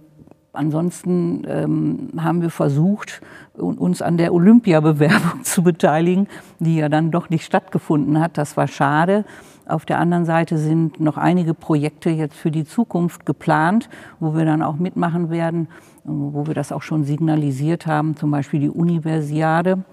ansonsten 0.53 1.47
ähm, 1.49 2.11
haben 2.19 2.43
wir 2.43 2.51
versucht, 2.51 3.23
uns 3.55 4.03
an 4.03 4.19
der 4.19 4.35
Olympiabewerbung 4.35 5.43
zu 5.43 5.63
beteiligen, 5.63 6.29
die 6.59 6.77
ja 6.77 6.91
dann 6.91 7.11
doch 7.11 7.31
nicht 7.31 7.47
stattgefunden 7.47 8.21
hat. 8.21 8.37
Das 8.37 8.59
war 8.59 8.69
schade. 8.69 9.25
Auf 9.71 9.87
der 9.87 9.99
anderen 9.99 10.25
Seite 10.25 10.59
sind 10.59 11.01
noch 11.01 11.17
einige 11.17 11.55
Projekte 11.55 12.11
jetzt 12.11 12.37
für 12.37 12.51
die 12.51 12.65
Zukunft 12.65 13.25
geplant, 13.25 13.89
wo 14.19 14.35
wir 14.35 14.45
dann 14.45 14.63
auch 14.63 14.77
mitmachen 14.77 15.31
werden, 15.31 15.69
wo 16.05 16.47
wir 16.47 16.55
das 16.55 16.73
auch 16.73 16.83
schon 16.83 17.05
signalisiert 17.05 17.87
haben, 17.87 18.17
zum 18.17 18.31
Beispiel 18.31 18.61
die 18.61 18.71
Universiade 18.71 19.77
mhm. 19.77 19.85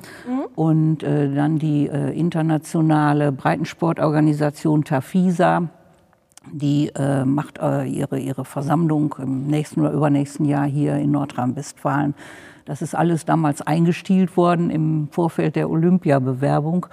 und 0.56 1.04
äh, 1.04 1.34
dann 1.34 1.60
die 1.60 1.88
äh, 1.88 2.18
internationale 2.18 3.32
Breitensportorganisation 3.32 4.84
Tafisa. 4.84 5.70
Die 6.52 6.90
äh, 6.96 7.26
macht 7.26 7.60
äh, 7.60 7.84
ihre, 7.84 8.20
ihre 8.20 8.46
Versammlung 8.46 9.16
im 9.22 9.48
nächsten 9.48 9.82
oder 9.82 9.92
übernächsten 9.92 10.46
Jahr 10.46 10.66
hier 10.66 10.96
in 10.96 11.12
Nordrhein-Westfalen. 11.12 12.16
Das 12.66 12.82
ist 12.82 12.96
alles 12.96 13.26
damals 13.26 13.62
eingestielt 13.62 14.38
worden 14.38 14.70
im 14.70 15.10
Vorfeld 15.12 15.56
der 15.56 15.70
Olympiabewerbung, 15.70 16.88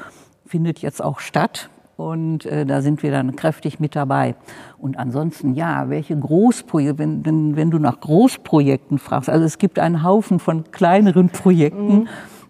findet 0.45 0.81
jetzt 0.81 1.03
auch 1.03 1.21
statt. 1.21 1.71
Und 1.97 2.45
äh, 2.47 2.67
da 2.67 2.83
sind 2.83 3.03
wir 3.03 3.13
dann 3.13 3.37
kräftig 3.37 3.79
mit 3.79 3.95
dabei. 3.95 4.35
Und 4.79 4.99
ansonsten, 4.99 5.55
ja, 5.55 5.89
welche 5.89 6.17
Großprojekte, 6.17 6.99
wenn, 6.99 7.25
wenn, 7.25 7.57
wenn 7.57 7.71
du 7.71 7.79
nach 7.79 8.01
Großprojekten 8.01 8.99
fragst, 8.99 9.31
also 9.31 9.45
es 9.45 9.59
gibt 9.59 9.79
einen 9.79 10.03
Haufen 10.03 10.41
von 10.41 10.65
kleineren 10.73 11.29
Projekten, 11.29 12.09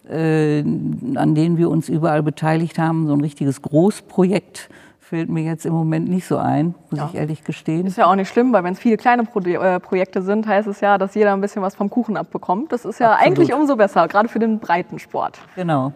mhm. 0.08 0.10
äh, 0.10 0.60
an 1.18 1.34
denen 1.34 1.58
wir 1.58 1.68
uns 1.68 1.88
überall 1.88 2.22
beteiligt 2.22 2.78
haben. 2.78 3.06
So 3.06 3.12
ein 3.12 3.20
richtiges 3.20 3.60
Großprojekt 3.60 4.70
fällt 5.04 5.28
mir 5.28 5.42
jetzt 5.42 5.66
im 5.66 5.74
Moment 5.74 6.08
nicht 6.08 6.26
so 6.26 6.38
ein, 6.38 6.74
muss 6.90 6.98
ja. 6.98 7.08
ich 7.12 7.14
ehrlich 7.14 7.44
gestehen. 7.44 7.86
Ist 7.86 7.98
ja 7.98 8.06
auch 8.06 8.16
nicht 8.16 8.30
schlimm, 8.30 8.52
weil 8.54 8.64
wenn 8.64 8.72
es 8.72 8.80
viele 8.80 8.96
kleine 8.96 9.24
Pro 9.24 9.40
äh, 9.40 9.78
Projekte 9.78 10.22
sind, 10.22 10.46
heißt 10.46 10.66
es 10.66 10.80
ja, 10.80 10.96
dass 10.96 11.14
jeder 11.14 11.34
ein 11.34 11.42
bisschen 11.42 11.60
was 11.60 11.74
vom 11.74 11.90
Kuchen 11.90 12.16
abbekommt. 12.16 12.72
Das 12.72 12.86
ist 12.86 12.98
ja 12.98 13.12
Absolut. 13.12 13.38
eigentlich 13.38 13.54
umso 13.54 13.76
besser, 13.76 14.08
gerade 14.08 14.28
für 14.28 14.38
den 14.38 14.58
Breitensport. 14.58 15.38
Genau. 15.54 15.92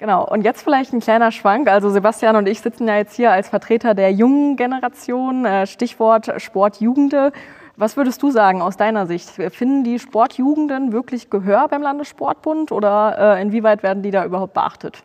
Genau, 0.00 0.26
und 0.26 0.46
jetzt 0.46 0.62
vielleicht 0.62 0.94
ein 0.94 1.00
kleiner 1.00 1.30
Schwank. 1.30 1.68
Also 1.68 1.90
Sebastian 1.90 2.34
und 2.34 2.48
ich 2.48 2.62
sitzen 2.62 2.88
ja 2.88 2.96
jetzt 2.96 3.14
hier 3.14 3.32
als 3.32 3.50
Vertreter 3.50 3.94
der 3.94 4.10
jungen 4.10 4.56
Generation, 4.56 5.44
äh, 5.44 5.66
Stichwort 5.66 6.32
Sportjugende. 6.40 7.32
Was 7.76 7.98
würdest 7.98 8.22
du 8.22 8.30
sagen 8.30 8.62
aus 8.62 8.78
deiner 8.78 9.06
Sicht? 9.06 9.28
Finden 9.28 9.84
die 9.84 9.98
Sportjugenden 9.98 10.92
wirklich 10.92 11.28
Gehör 11.28 11.68
beim 11.68 11.82
Landessportbund 11.82 12.72
oder 12.72 13.36
äh, 13.36 13.42
inwieweit 13.42 13.82
werden 13.82 14.02
die 14.02 14.10
da 14.10 14.24
überhaupt 14.24 14.54
beachtet? 14.54 15.04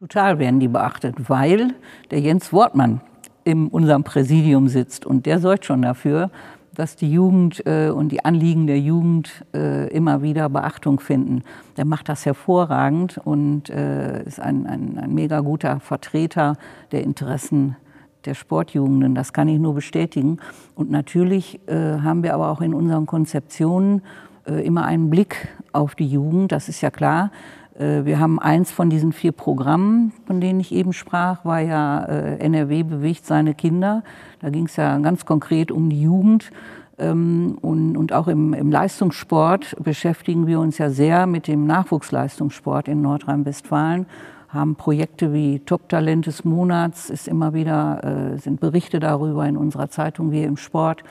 Total 0.00 0.40
werden 0.40 0.58
die 0.58 0.68
beachtet, 0.68 1.14
weil 1.28 1.72
der 2.10 2.18
Jens 2.18 2.52
Wortmann 2.52 3.00
in 3.44 3.68
unserem 3.68 4.02
Präsidium 4.02 4.66
sitzt 4.66 5.06
und 5.06 5.26
der 5.26 5.38
sorgt 5.38 5.64
schon 5.64 5.82
dafür, 5.82 6.30
dass 6.74 6.96
die 6.96 7.10
Jugend 7.10 7.64
äh, 7.66 7.88
und 7.90 8.10
die 8.10 8.24
Anliegen 8.24 8.66
der 8.66 8.80
Jugend 8.80 9.44
äh, 9.54 9.88
immer 9.88 10.22
wieder 10.22 10.48
Beachtung 10.48 11.00
finden. 11.00 11.42
Der 11.76 11.84
macht 11.84 12.08
das 12.08 12.26
hervorragend 12.26 13.18
und 13.24 13.70
äh, 13.70 14.22
ist 14.24 14.40
ein, 14.40 14.66
ein, 14.66 14.98
ein 14.98 15.14
mega 15.14 15.40
guter 15.40 15.80
Vertreter 15.80 16.56
der 16.92 17.02
Interessen 17.02 17.76
der 18.24 18.34
Sportjugenden. 18.34 19.14
Das 19.14 19.32
kann 19.32 19.48
ich 19.48 19.58
nur 19.58 19.74
bestätigen. 19.74 20.38
Und 20.74 20.90
natürlich 20.90 21.60
äh, 21.68 21.98
haben 22.00 22.22
wir 22.22 22.34
aber 22.34 22.50
auch 22.50 22.60
in 22.60 22.74
unseren 22.74 23.06
Konzeptionen 23.06 24.02
äh, 24.46 24.64
immer 24.64 24.84
einen 24.84 25.10
Blick 25.10 25.48
auf 25.72 25.94
die 25.94 26.06
Jugend. 26.06 26.52
Das 26.52 26.68
ist 26.68 26.80
ja 26.80 26.90
klar. 26.90 27.30
Äh, 27.78 28.04
wir 28.04 28.18
haben 28.20 28.38
eins 28.38 28.70
von 28.70 28.90
diesen 28.90 29.12
vier 29.12 29.32
Programmen, 29.32 30.12
von 30.26 30.40
denen 30.40 30.60
ich 30.60 30.72
eben 30.72 30.92
sprach, 30.92 31.44
war 31.44 31.60
ja 31.60 32.04
äh, 32.04 32.38
NRW 32.38 32.82
bewegt 32.84 33.26
seine 33.26 33.54
Kinder. 33.54 34.02
Da 34.40 34.50
ging 34.50 34.66
es 34.66 34.76
ja 34.76 34.98
ganz 34.98 35.24
konkret 35.24 35.70
um 35.70 35.90
die 35.90 36.02
Jugend. 36.02 36.50
Ähm, 36.96 37.58
und, 37.60 38.12
auch 38.12 38.28
im, 38.28 38.54
im 38.54 38.70
Leistungssport 38.70 39.76
beschäftigen 39.82 40.46
wir 40.46 40.60
uns 40.60 40.78
ja 40.78 40.90
sehr 40.90 41.26
mit 41.26 41.48
dem 41.48 41.66
Nachwuchsleistungssport 41.66 42.88
in 42.88 43.02
Nordrhein-Westfalen 43.02 44.06
haben 44.48 44.76
Projekte 44.76 45.32
wie 45.32 45.58
Top-Talent 45.58 46.26
des 46.26 46.44
Monats, 46.44 47.10
ist 47.10 47.26
immer 47.26 47.54
wieder, 47.54 48.34
äh, 48.34 48.38
sind 48.38 48.60
Berichte 48.60 49.00
darüber 49.00 49.48
in 49.48 49.56
unserer 49.56 49.88
Zeitung 49.88 50.30
wie 50.30 50.44
im 50.44 50.56
Sport. 50.56 51.02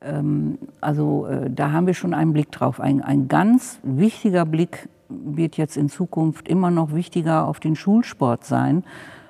Ähm, 0.00 0.56
also 0.80 1.28
da 1.50 1.72
haben 1.72 1.86
wir 1.86 1.92
schon 1.92 2.14
einen 2.14 2.32
Blick 2.32 2.50
drauf. 2.50 2.80
Ein, 2.80 3.02
ein 3.02 3.28
ganz 3.28 3.78
wichtiger 3.82 4.46
Blick 4.46 4.88
wird 5.08 5.56
jetzt 5.56 5.76
in 5.76 5.88
Zukunft 5.88 6.48
immer 6.48 6.70
noch 6.70 6.94
wichtiger 6.94 7.46
auf 7.46 7.60
den 7.60 7.76
Schulsport 7.76 8.44
sein, 8.44 8.84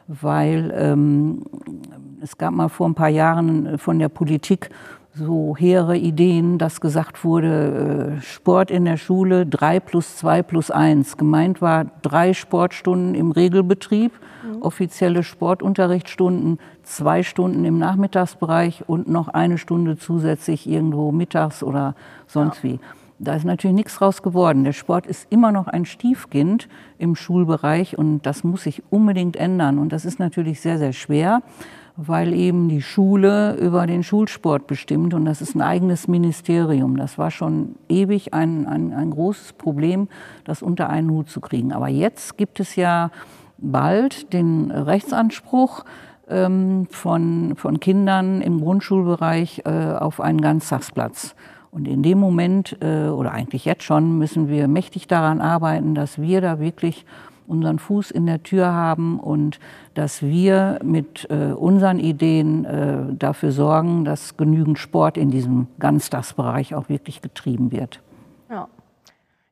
weil 0.07 0.73
ähm, 0.77 1.43
es 2.21 2.39
gab 2.39 2.53
mal 2.53 2.69
vor 2.69 2.89
ein 2.89 2.95
paar 2.95 3.09
Jahren 3.09 3.79
von 3.79 3.99
der 3.99 4.09
Politik 4.09 4.71
so 5.19 5.57
hehre 5.57 5.97
Ideen, 5.97 6.59
dass 6.59 6.81
gesagt 6.81 7.25
wurde, 7.25 8.17
äh, 8.19 8.23
Sport 8.23 8.71
in 8.71 8.85
der 8.85 8.97
Schule 8.97 9.47
drei 9.47 9.81
plus 9.81 10.17
zwei 10.17 10.43
plus 10.43 10.71
eins. 10.71 11.17
Gemeint 11.17 11.61
war 11.61 11.87
drei 12.03 12.33
Sportstunden 12.33 13.15
im 13.15 13.33
Regelbetrieb, 13.33 14.13
mhm. 14.45 14.63
offizielle 14.63 15.23
Sportunterrichtsstunden, 15.23 16.59
zwei 16.85 17.23
Stunden 17.23 17.65
im 17.65 17.79
Nachmittagsbereich 17.79 18.89
und 18.89 19.09
noch 19.09 19.29
eine 19.29 19.59
Stunde 19.59 19.97
zusätzlich 19.97 20.69
irgendwo 20.69 21.11
mittags 21.11 21.63
oder 21.63 21.95
sonst 22.27 22.63
ja. 22.63 22.71
wie. 22.71 22.81
Da 23.19 23.35
ist 23.35 23.45
natürlich 23.45 23.75
nichts 23.75 23.97
draus 23.97 24.23
geworden. 24.23 24.65
Der 24.65 24.73
Sport 24.73 25.07
ist 25.07 25.27
immer 25.31 25.51
noch 25.51 25.67
ein 25.67 25.85
Stiefkind 25.85 26.69
im 26.99 27.17
Schulbereich 27.17 27.99
und 27.99 28.23
das 28.23 28.45
muss 28.45 28.63
sich 28.63 28.83
unbedingt 28.91 29.37
ändern. 29.37 29.79
Und 29.79 29.93
das 29.93 30.05
ist 30.05 30.21
natürlich 30.21 30.61
sehr, 30.61 30.79
sehr 30.79 30.93
schwer, 30.93 31.43
weil 31.97 32.33
eben 32.33 32.69
die 32.69 32.81
Schule 32.81 33.57
über 33.57 33.89
den 33.89 34.05
Schulsport 34.05 34.69
bestimmt 34.69 35.15
und 35.15 35.25
das 35.25 35.41
ist 35.41 35.57
ein 35.57 35.63
eigenes 35.63 36.07
Ministerium. 36.07 36.97
Das 36.97 37.19
war 37.19 37.33
schon 37.33 37.75
ewig 37.89 38.35
ein, 38.35 38.67
ein, 38.67 38.93
ein 38.93 39.11
großes 39.11 39.55
Problem, 39.55 40.09
das 40.45 40.63
unter 40.63 40.89
einen 40.89 41.11
Hut 41.11 41.29
zu 41.29 41.41
kriegen. 41.41 41.73
Aber 41.73 41.89
jetzt 41.89 42.39
gibt 42.39 42.61
es 42.61 42.77
ja 42.77 43.11
bald 43.59 44.33
den 44.33 44.71
Rechtsanspruch, 44.71 45.85
ähm, 46.29 46.87
von, 46.91 47.55
von 47.57 47.81
Kindern 47.81 48.43
im 48.43 48.61
Grundschulbereich 48.61 49.63
äh, 49.65 49.71
auf 49.71 50.21
einen 50.21 50.41
Ganztagsplatz. 50.41 51.35
Und 51.71 51.87
in 51.87 52.03
dem 52.03 52.19
Moment, 52.19 52.77
äh, 52.81 53.09
oder 53.09 53.33
eigentlich 53.33 53.65
jetzt 53.65 53.85
schon, 53.85 54.19
müssen 54.19 54.49
wir 54.49 54.69
mächtig 54.69 55.07
daran 55.07 55.41
arbeiten, 55.41 55.95
dass 55.95 56.21
wir 56.21 56.41
da 56.41 56.61
wirklich 56.61 57.05
unseren 57.47 57.79
Fuß 57.79 58.11
in 58.11 58.27
der 58.27 58.43
Tür 58.43 58.73
haben 58.73 59.19
und 59.19 59.59
dass 59.95 60.23
wir 60.23 60.79
mit 60.85 61.27
äh, 61.31 61.53
unseren 61.53 61.99
Ideen 61.99 62.65
äh, 62.65 63.15
dafür 63.15 63.53
sorgen, 63.53 64.05
dass 64.05 64.37
genügend 64.37 64.79
Sport 64.79 65.17
in 65.17 65.31
diesem 65.31 65.67
Ganztagsbereich 65.79 66.75
auch 66.75 66.89
wirklich 66.89 67.23
getrieben 67.23 67.73
wird. 67.73 68.01
Ja. 68.51 68.69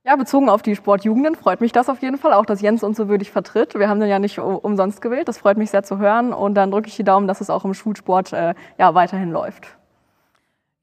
Ja, 0.04 0.14
bezogen 0.14 0.48
auf 0.48 0.62
die 0.62 0.76
Sportjugenden 0.76 1.34
freut 1.34 1.60
mich 1.60 1.72
das 1.72 1.88
auf 1.88 2.00
jeden 2.00 2.16
Fall 2.16 2.32
auch, 2.32 2.46
dass 2.46 2.60
Jens 2.60 2.84
uns 2.84 2.96
so 2.96 3.08
würdig 3.08 3.32
vertritt. 3.32 3.74
Wir 3.76 3.88
haben 3.88 3.98
den 3.98 4.08
ja 4.08 4.20
nicht 4.20 4.38
umsonst 4.38 5.00
gewählt. 5.00 5.26
Das 5.26 5.38
freut 5.38 5.56
mich 5.56 5.70
sehr 5.70 5.82
zu 5.82 5.98
hören. 5.98 6.32
Und 6.32 6.54
dann 6.54 6.70
drücke 6.70 6.86
ich 6.86 6.94
die 6.94 7.02
Daumen, 7.02 7.26
dass 7.26 7.40
es 7.40 7.50
auch 7.50 7.64
im 7.64 7.74
Schulsport 7.74 8.32
äh, 8.32 8.54
ja, 8.78 8.94
weiterhin 8.94 9.32
läuft. 9.32 9.76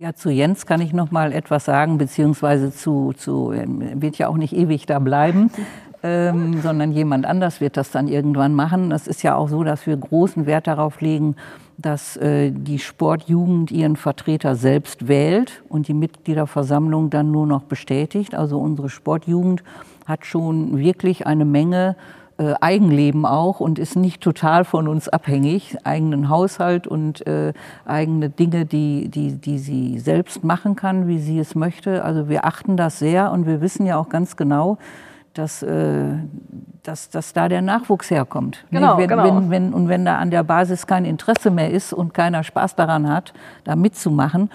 Ja, 0.03 0.13
zu 0.13 0.29
Jens 0.29 0.65
kann 0.65 0.81
ich 0.81 0.91
noch 0.91 1.12
mal 1.12 1.31
etwas 1.31 1.63
sagen, 1.63 1.98
beziehungsweise 1.98 2.74
zu, 2.74 3.13
zu 3.13 3.53
ähm, 3.53 4.01
wird 4.01 4.17
ja 4.17 4.27
auch 4.27 4.36
nicht 4.36 4.51
ewig 4.51 4.86
da 4.86 5.00
bleiben, 5.00 5.50
ähm, 6.03 6.60
sondern 6.62 6.91
jemand 6.91 7.25
anders 7.25 7.62
wird 7.62 7.77
das 7.77 7.89
dann 7.89 8.10
irgendwann 8.10 8.53
machen. 8.53 8.91
Es 8.91 9.07
ist 9.07 9.24
ja 9.24 9.36
auch 9.36 9.48
so, 9.48 9.63
dass 9.63 9.88
wir 9.88 9.95
großen 9.95 10.45
Wert 10.45 10.67
darauf 10.67 11.00
legen, 11.00 11.38
dass 11.77 12.17
äh, 12.17 12.51
die 12.51 12.79
Sportjugend 12.79 13.72
ihren 13.72 13.95
Vertreter 13.95 14.57
selbst 14.57 15.07
wählt 15.07 15.63
und 15.69 15.88
die 15.88 15.93
Mitgliederversammlung 15.93 17.10
dann 17.10 17.31
nur 17.31 17.48
noch 17.48 17.63
bestätigt. 17.63 18.36
Also 18.36 18.60
unsere 18.60 18.89
Sportjugend 18.89 19.63
hat 20.05 20.25
schon 20.25 20.77
wirklich 20.77 21.25
eine 21.25 21.45
Menge 21.45 21.95
äh, 22.38 22.54
Eigenleben 22.62 23.25
auch 23.25 23.60
und 23.60 23.80
ist 23.80 23.96
nicht 23.96 24.22
total 24.22 24.66
von 24.66 24.88
uns 24.88 25.08
abhängig, 25.10 25.78
eigenen 25.84 26.30
Haushalt 26.30 26.88
und 26.88 27.25
äh, 27.28 27.54
eigene 27.86 28.30
Dinge, 28.30 28.66
die, 28.66 29.10
die, 29.10 29.34
die 29.34 29.60
sie 29.60 30.00
selbst 30.00 30.44
machen 30.44 30.75
kann, 30.75 31.08
wie 31.08 31.20
sie 31.20 31.40
es 31.40 31.56
möchte. 31.56 32.04
Also 32.04 32.30
wir 32.30 32.46
achten 32.46 32.78
das 32.78 33.00
sehr 33.00 33.32
und 33.32 33.46
wir 33.46 33.62
wissen 33.62 33.86
ja 33.86 33.98
auch 33.98 34.10
ganz 34.10 34.36
genau, 34.36 34.78
dass, 35.34 35.63
äh, 35.63 36.06
dass, 36.84 37.10
dass 37.10 37.34
da 37.34 37.50
der 37.50 37.62
Nachwuchs 37.62 38.10
herkommt. 38.10 38.66
Genau, 38.72 38.98
wenn, 38.98 39.08
genau. 39.08 39.24
Wenn, 39.24 39.50
wenn, 39.50 39.74
und 39.74 39.88
wenn 39.90 40.06
da 40.06 40.18
an 40.18 40.32
der 40.32 40.44
Basis 40.44 40.88
kein 40.88 41.06
Interesse 41.06 41.52
mehr 41.52 41.72
ist 41.72 41.94
und 41.94 42.13
keiner 42.13 42.44
Spaß 42.44 42.75
daran 42.75 43.10
hat, 43.10 43.34
da 43.63 43.75
mitzumachen, 43.75 44.50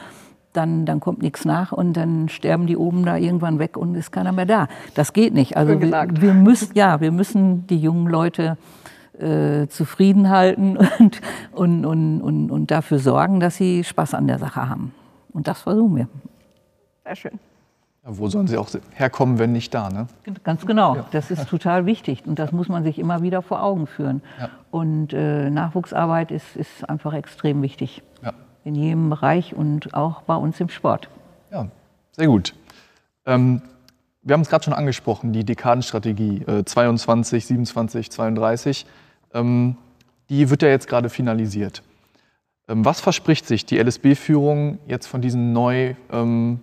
dann, 0.58 0.84
dann 0.84 0.98
kommt 0.98 1.22
nichts 1.22 1.44
nach 1.44 1.70
und 1.70 1.92
dann 1.94 2.28
sterben 2.28 2.66
die 2.66 2.76
oben 2.76 3.04
da 3.04 3.16
irgendwann 3.16 3.60
weg 3.60 3.76
und 3.76 3.94
ist 3.94 4.10
keiner 4.10 4.32
mehr 4.32 4.44
da. 4.44 4.68
Das 4.94 5.12
geht 5.12 5.32
nicht. 5.32 5.56
Also 5.56 5.80
wir, 5.80 6.08
wir, 6.10 6.34
müssen, 6.34 6.72
ja, 6.74 7.00
wir 7.00 7.12
müssen 7.12 7.66
die 7.68 7.78
jungen 7.78 8.08
Leute 8.08 8.58
äh, 9.18 9.68
zufrieden 9.68 10.28
halten 10.28 10.76
und, 10.98 11.20
und, 11.52 11.84
und, 11.86 12.20
und, 12.20 12.50
und 12.50 12.70
dafür 12.70 12.98
sorgen, 12.98 13.38
dass 13.38 13.56
sie 13.56 13.84
Spaß 13.84 14.14
an 14.14 14.26
der 14.26 14.40
Sache 14.40 14.68
haben. 14.68 14.92
Und 15.32 15.46
das 15.46 15.62
versuchen 15.62 15.94
wir. 15.94 16.08
Sehr 17.04 17.16
schön. 17.16 17.38
Ja, 18.04 18.18
wo 18.18 18.28
sollen 18.28 18.48
sie 18.48 18.56
auch 18.56 18.68
herkommen, 18.94 19.38
wenn 19.38 19.52
nicht 19.52 19.72
da? 19.72 19.90
Ne? 19.90 20.08
Ganz 20.42 20.66
genau. 20.66 20.96
Ja. 20.96 21.04
Das 21.12 21.30
ist 21.30 21.48
total 21.48 21.86
wichtig 21.86 22.24
und 22.26 22.40
das 22.40 22.50
muss 22.50 22.68
man 22.68 22.82
sich 22.82 22.98
immer 22.98 23.22
wieder 23.22 23.42
vor 23.42 23.62
Augen 23.62 23.86
führen. 23.86 24.22
Ja. 24.40 24.48
Und 24.72 25.12
äh, 25.12 25.50
Nachwuchsarbeit 25.50 26.32
ist, 26.32 26.56
ist 26.56 26.88
einfach 26.90 27.14
extrem 27.14 27.62
wichtig. 27.62 28.02
In 28.68 28.74
jedem 28.74 29.08
Bereich 29.08 29.54
und 29.54 29.94
auch 29.94 30.20
bei 30.20 30.36
uns 30.36 30.60
im 30.60 30.68
Sport. 30.68 31.08
Ja, 31.50 31.68
sehr 32.12 32.26
gut. 32.26 32.54
Ähm, 33.24 33.62
wir 34.20 34.34
haben 34.34 34.42
es 34.42 34.50
gerade 34.50 34.62
schon 34.62 34.74
angesprochen, 34.74 35.32
die 35.32 35.42
Dekadenstrategie 35.42 36.42
äh, 36.42 36.64
22, 36.66 37.46
27, 37.46 38.10
32. 38.10 38.84
Ähm, 39.32 39.78
die 40.28 40.50
wird 40.50 40.60
ja 40.60 40.68
jetzt 40.68 40.86
gerade 40.86 41.08
finalisiert. 41.08 41.82
Ähm, 42.68 42.84
was 42.84 43.00
verspricht 43.00 43.46
sich 43.46 43.64
die 43.64 43.78
LSB-Führung 43.78 44.80
jetzt 44.86 45.06
von 45.06 45.22
diesen 45.22 45.54
neu 45.54 45.94
ähm, 46.12 46.60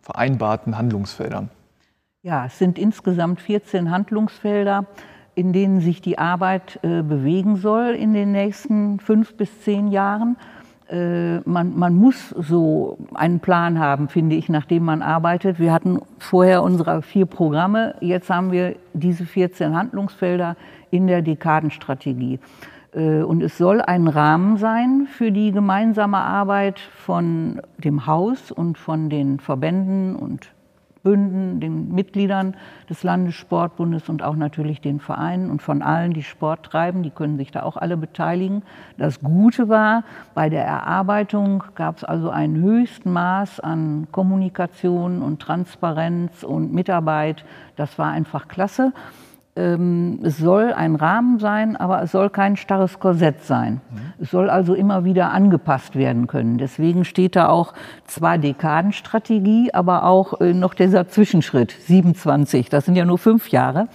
vereinbarten 0.00 0.78
Handlungsfeldern? 0.78 1.50
Ja, 2.22 2.46
es 2.46 2.58
sind 2.58 2.78
insgesamt 2.78 3.42
14 3.42 3.90
Handlungsfelder, 3.90 4.86
in 5.34 5.52
denen 5.52 5.82
sich 5.82 6.00
die 6.00 6.16
Arbeit 6.16 6.80
äh, 6.82 7.02
bewegen 7.02 7.56
soll 7.56 7.90
in 7.90 8.14
den 8.14 8.32
nächsten 8.32 8.98
fünf 8.98 9.34
bis 9.34 9.60
zehn 9.60 9.88
Jahren. 9.88 10.38
Äh, 10.90 11.40
man, 11.40 11.78
man, 11.78 11.94
muss 11.94 12.30
so 12.30 12.98
einen 13.14 13.40
Plan 13.40 13.78
haben, 13.78 14.08
finde 14.08 14.36
ich, 14.36 14.48
nachdem 14.48 14.84
man 14.84 15.02
arbeitet. 15.02 15.58
Wir 15.58 15.72
hatten 15.72 16.00
vorher 16.18 16.62
unsere 16.62 17.02
vier 17.02 17.26
Programme, 17.26 17.94
jetzt 18.00 18.30
haben 18.30 18.52
wir 18.52 18.74
diese 18.94 19.26
14 19.26 19.76
Handlungsfelder 19.76 20.56
in 20.90 21.06
der 21.06 21.20
Dekadenstrategie. 21.20 22.38
Äh, 22.94 23.22
und 23.22 23.42
es 23.42 23.58
soll 23.58 23.82
ein 23.82 24.08
Rahmen 24.08 24.56
sein 24.56 25.06
für 25.10 25.30
die 25.30 25.52
gemeinsame 25.52 26.18
Arbeit 26.18 26.80
von 26.80 27.60
dem 27.76 28.06
Haus 28.06 28.50
und 28.50 28.78
von 28.78 29.10
den 29.10 29.40
Verbänden 29.40 30.16
und 30.16 30.48
Bünden, 31.02 31.60
den 31.60 31.92
Mitgliedern 31.94 32.54
des 32.88 33.02
Landessportbundes 33.02 34.08
und 34.08 34.22
auch 34.22 34.36
natürlich 34.36 34.80
den 34.80 35.00
Vereinen 35.00 35.50
und 35.50 35.62
von 35.62 35.82
allen, 35.82 36.12
die 36.12 36.22
Sport 36.22 36.64
treiben, 36.64 37.02
die 37.02 37.10
können 37.10 37.36
sich 37.36 37.50
da 37.50 37.62
auch 37.62 37.76
alle 37.76 37.96
beteiligen. 37.96 38.62
Das 38.96 39.20
Gute 39.20 39.68
war, 39.68 40.04
bei 40.34 40.48
der 40.48 40.64
Erarbeitung 40.64 41.64
gab 41.74 41.98
es 41.98 42.04
also 42.04 42.30
ein 42.30 42.56
höchsten 42.56 43.12
Maß 43.12 43.60
an 43.60 44.08
Kommunikation 44.12 45.22
und 45.22 45.40
Transparenz 45.40 46.42
und 46.42 46.72
Mitarbeit. 46.72 47.44
Das 47.76 47.98
war 47.98 48.10
einfach 48.10 48.48
klasse 48.48 48.92
ähm, 49.58 50.20
es 50.22 50.38
soll 50.38 50.72
ein 50.72 50.94
Rahmen 50.94 51.38
sein, 51.38 51.76
aber 51.76 52.02
es 52.02 52.12
soll 52.12 52.30
kein 52.30 52.56
starres 52.56 53.00
Korsett 53.00 53.44
sein. 53.44 53.80
Mhm. 53.90 53.98
Es 54.20 54.30
soll 54.30 54.48
also 54.48 54.74
immer 54.74 55.04
wieder 55.04 55.32
angepasst 55.32 55.96
werden 55.96 56.28
können. 56.28 56.58
Deswegen 56.58 57.04
steht 57.04 57.34
da 57.34 57.48
auch 57.48 57.74
zwar 58.06 58.38
Dekadenstrategie, 58.38 59.74
aber 59.74 60.04
auch 60.04 60.40
äh, 60.40 60.54
noch 60.54 60.74
dieser 60.74 61.08
Zwischenschritt 61.08 61.72
27. 61.72 62.68
Das 62.68 62.84
sind 62.84 62.96
ja 62.96 63.04
nur 63.04 63.18
fünf 63.18 63.48
Jahre. 63.48 63.88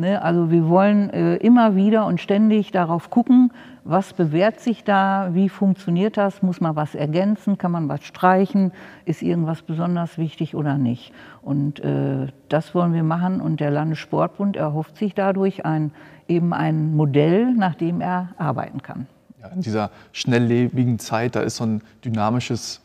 Ne? 0.00 0.22
Also 0.22 0.50
wir 0.50 0.68
wollen 0.68 1.10
äh, 1.10 1.36
immer 1.36 1.76
wieder 1.76 2.06
und 2.06 2.20
ständig 2.20 2.72
darauf 2.72 3.10
gucken, 3.10 3.52
was 3.84 4.12
bewährt 4.12 4.60
sich 4.60 4.84
da, 4.84 5.30
wie 5.32 5.48
funktioniert 5.48 6.16
das, 6.16 6.42
muss 6.42 6.60
man 6.60 6.76
was 6.76 6.94
ergänzen, 6.94 7.58
kann 7.58 7.72
man 7.72 7.88
was 7.88 8.02
streichen, 8.04 8.72
ist 9.04 9.22
irgendwas 9.22 9.62
besonders 9.62 10.18
wichtig 10.18 10.54
oder 10.54 10.76
nicht. 10.76 11.12
Und 11.42 11.80
äh, 11.80 12.28
das 12.48 12.74
wollen 12.74 12.92
wir 12.92 13.02
machen 13.02 13.40
und 13.40 13.60
der 13.60 13.70
Landessportbund 13.70 14.56
erhofft 14.56 14.96
sich 14.96 15.14
dadurch 15.14 15.64
ein, 15.64 15.92
eben 16.28 16.52
ein 16.52 16.94
Modell, 16.94 17.52
nach 17.54 17.74
dem 17.74 18.00
er 18.00 18.30
arbeiten 18.36 18.82
kann. 18.82 19.06
Ja, 19.40 19.48
in 19.48 19.62
dieser 19.62 19.90
schnelllebigen 20.12 20.98
Zeit, 20.98 21.34
da 21.34 21.40
ist 21.40 21.56
so 21.56 21.64
ein 21.64 21.82
dynamisches 22.04 22.82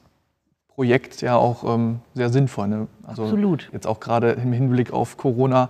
Projekt 0.76 1.22
ja 1.22 1.38
auch 1.38 1.63
ähm, 1.63 2.00
sehr 2.13 2.30
sinnvoll. 2.30 2.68
Ne? 2.68 2.88
Also 3.04 3.24
Absolut. 3.24 3.70
Jetzt 3.72 3.88
auch 3.88 4.00
gerade 4.00 4.32
im 4.32 4.52
Hinblick 4.52 4.92
auf 4.92 5.18
Corona 5.18 5.70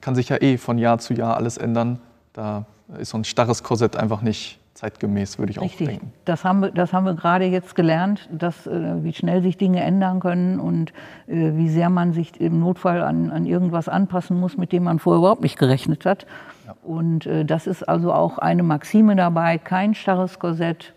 kann 0.00 0.14
sich 0.14 0.28
ja 0.28 0.40
eh 0.40 0.56
von 0.56 0.78
Jahr 0.78 0.98
zu 0.98 1.14
Jahr 1.14 1.36
alles 1.36 1.56
ändern. 1.56 2.00
Da 2.32 2.66
ist 2.98 3.10
so 3.10 3.18
ein 3.18 3.24
starres 3.24 3.62
Korsett 3.62 3.96
einfach 3.96 4.22
nicht 4.22 4.58
zeitgemäß, 4.74 5.38
würde 5.38 5.52
ich 5.52 5.60
Richtig. 5.60 5.86
auch 5.86 5.90
denken. 5.92 6.12
Das 6.24 6.44
haben 6.44 6.60
wir, 6.60 6.70
das 6.70 6.92
haben 6.92 7.06
wir 7.06 7.14
gerade 7.14 7.44
jetzt 7.44 7.76
gelernt, 7.76 8.28
dass, 8.32 8.66
äh, 8.66 9.02
wie 9.04 9.12
schnell 9.12 9.42
sich 9.42 9.56
Dinge 9.56 9.80
ändern 9.82 10.20
können 10.20 10.58
und 10.58 10.92
äh, 11.28 11.52
wie 11.54 11.68
sehr 11.68 11.90
man 11.90 12.12
sich 12.12 12.40
im 12.40 12.60
Notfall 12.60 13.02
an, 13.02 13.30
an 13.30 13.46
irgendwas 13.46 13.88
anpassen 13.88 14.38
muss, 14.38 14.56
mit 14.56 14.72
dem 14.72 14.84
man 14.84 14.98
vorher 14.98 15.20
überhaupt 15.20 15.42
nicht 15.42 15.58
gerechnet 15.58 16.04
hat. 16.04 16.26
Ja. 16.66 16.74
Und 16.82 17.26
äh, 17.26 17.44
das 17.44 17.66
ist 17.66 17.84
also 17.84 18.12
auch 18.12 18.38
eine 18.38 18.64
Maxime 18.64 19.14
dabei, 19.14 19.58
kein 19.58 19.94
starres 19.94 20.38
Korsett, 20.40 20.92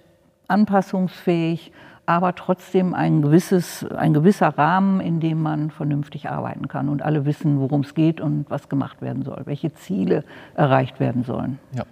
anpassungsfähig, 0.48 1.72
aber 2.08 2.34
trotzdem 2.36 2.94
ein, 2.94 3.22
gewisses, 3.22 3.86
ein 3.92 4.14
gewisser 4.14 4.58
Rahmen, 4.58 5.02
in 5.02 5.20
dem 5.20 5.42
man 5.42 5.70
vernünftig 5.70 6.30
arbeiten 6.30 6.70
kann 6.70 6.88
und 6.88 7.02
alle 7.02 7.26
wissen, 7.26 7.60
worum 7.60 7.82
es 7.82 7.94
geht 7.94 8.22
und 8.22 8.46
was 8.48 8.70
gemacht 8.70 9.02
werden 9.02 9.24
soll, 9.24 9.42
welche 9.44 9.74
Ziele 9.74 10.24
erreicht 10.56 11.02
werden 11.02 11.26
sollen. 11.26 11.60
Ja. 11.76 11.84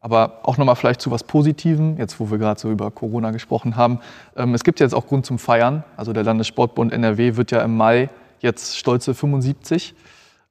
Aber 0.00 0.38
auch 0.44 0.56
nochmal 0.56 0.76
vielleicht 0.76 1.00
zu 1.00 1.10
was 1.10 1.24
Positivem, 1.24 1.98
jetzt 1.98 2.20
wo 2.20 2.30
wir 2.30 2.38
gerade 2.38 2.60
so 2.60 2.70
über 2.70 2.92
Corona 2.92 3.32
gesprochen 3.32 3.74
haben. 3.74 3.98
Ähm, 4.36 4.54
es 4.54 4.62
gibt 4.62 4.78
jetzt 4.78 4.94
auch 4.94 5.08
Grund 5.08 5.26
zum 5.26 5.38
Feiern. 5.38 5.82
Also 5.96 6.12
der 6.12 6.22
Landessportbund 6.22 6.92
NRW 6.92 7.36
wird 7.36 7.50
ja 7.50 7.60
im 7.62 7.76
Mai 7.76 8.08
jetzt 8.38 8.78
stolze 8.78 9.14
75. 9.14 9.96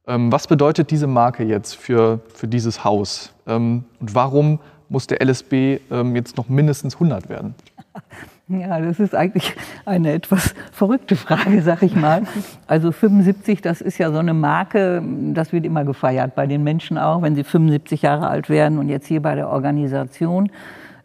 Ähm, 0.07 0.29
was 0.29 0.45
bedeutet 0.47 0.91
diese 0.91 1.07
Marke 1.07 1.45
jetzt 1.45 1.75
für, 1.75 2.19
für 2.33 2.49
dieses 2.49 2.83
Haus? 2.83 3.33
Ähm, 3.47 3.85
und 4.01 4.13
warum 4.13 4.59
muss 4.89 5.07
der 5.07 5.21
LSB 5.23 5.79
jetzt 6.15 6.35
noch 6.35 6.49
mindestens 6.49 6.95
100 6.95 7.29
werden? 7.29 7.53
Ja, 8.51 8.81
das 8.81 8.99
ist 8.99 9.13
eigentlich 9.13 9.55
eine 9.85 10.12
etwas 10.12 10.55
verrückte 10.71 11.15
Frage, 11.15 11.62
sag 11.62 11.83
ich 11.83 11.95
mal. 11.95 12.23
Also 12.65 12.91
75, 12.91 13.62
das 13.62 13.79
ist 13.79 13.99
ja 13.99 14.12
so 14.12 14.17
eine 14.17 14.33
Marke, 14.33 15.03
das 15.33 15.53
wird 15.53 15.65
immer 15.65 15.85
gefeiert 15.85 16.33
bei 16.33 16.47
den 16.47 16.63
Menschen 16.63 16.97
auch, 16.97 17.21
wenn 17.21 17.35
sie 17.35 17.43
75 17.43 18.01
Jahre 18.01 18.27
alt 18.27 18.49
werden 18.49 18.79
und 18.79 18.89
jetzt 18.89 19.05
hier 19.05 19.21
bei 19.21 19.35
der 19.35 19.49
Organisation. 19.49 20.49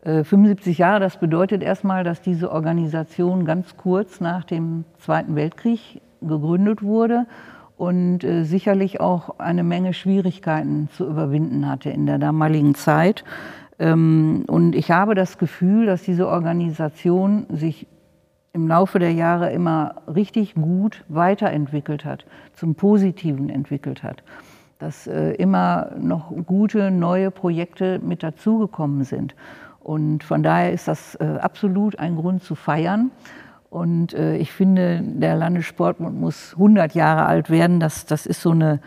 75 0.05 0.79
äh, 0.79 0.81
Jahre, 0.81 1.01
das 1.01 1.19
bedeutet 1.19 1.63
erstmal, 1.63 2.03
dass 2.03 2.23
diese 2.23 2.51
Organisation 2.51 3.45
ganz 3.45 3.77
kurz 3.77 4.21
nach 4.21 4.45
dem 4.45 4.87
Zweiten 4.99 5.37
Weltkrieg 5.37 6.01
gegründet 6.23 6.83
wurde 6.83 7.27
und 7.77 8.25
äh, 8.25 8.45
sicherlich 8.45 9.01
auch 9.01 9.39
eine 9.39 9.65
Menge 9.65 9.93
Schwierigkeiten 9.93 10.89
zu 10.97 11.07
überwinden 11.07 11.69
hatte 11.69 11.91
in 11.91 12.07
der 12.07 12.19
damaligen 12.19 12.75
Zeit. 12.75 13.23
Ähm, 13.79 14.45
und 14.47 14.75
ich 14.75 14.91
habe 14.91 15.15
das 15.15 15.39
Gefühl, 15.39 15.87
dass 15.87 16.03
diese 16.03 16.29
Organisation 16.29 17.47
sich 17.51 17.87
im 18.53 18.69
Laufe 18.69 19.01
der 19.01 19.13
Jahre 19.13 19.53
immer 19.53 19.97
richtig 20.07 20.55
gut 20.55 21.05
weiterentwickelt 21.09 22.05
hat, 22.05 22.25
zum 22.55 22.77
Positiven 22.77 23.51
entwickelt 23.51 24.03
hat. 24.03 24.23
Dass 24.79 25.07
äh, 25.07 25.33
immer 25.33 25.93
noch 25.99 26.33
gute 26.47 26.91
neue 26.91 27.31
Projekte 27.31 27.99
mit 27.99 28.23
dazugekommen 28.23 29.03
sind. 29.03 29.35
Und 29.81 30.25
von 30.25 30.43
daher 30.43 30.73
ist 30.73 30.89
das 30.89 31.17
äh, 31.17 31.25
absolut 31.25 31.99
ein 31.99 32.17
Grund 32.17 32.43
zu 32.43 32.55
feiern. 32.55 33.11
Und 33.71 34.15
äh, 34.15 34.37
ich 34.37 34.53
finde, 34.53 35.03
der 35.03 35.35
Landessportbund 35.35 36.19
muss 36.19 36.53
100 36.53 36.95
Jahre 36.95 37.27
alt 37.27 37.51
werden. 37.51 37.81
Das, 37.81 38.07
das 38.07 38.25
ist 38.25 38.41
so 38.41 38.53
eine 38.53 38.81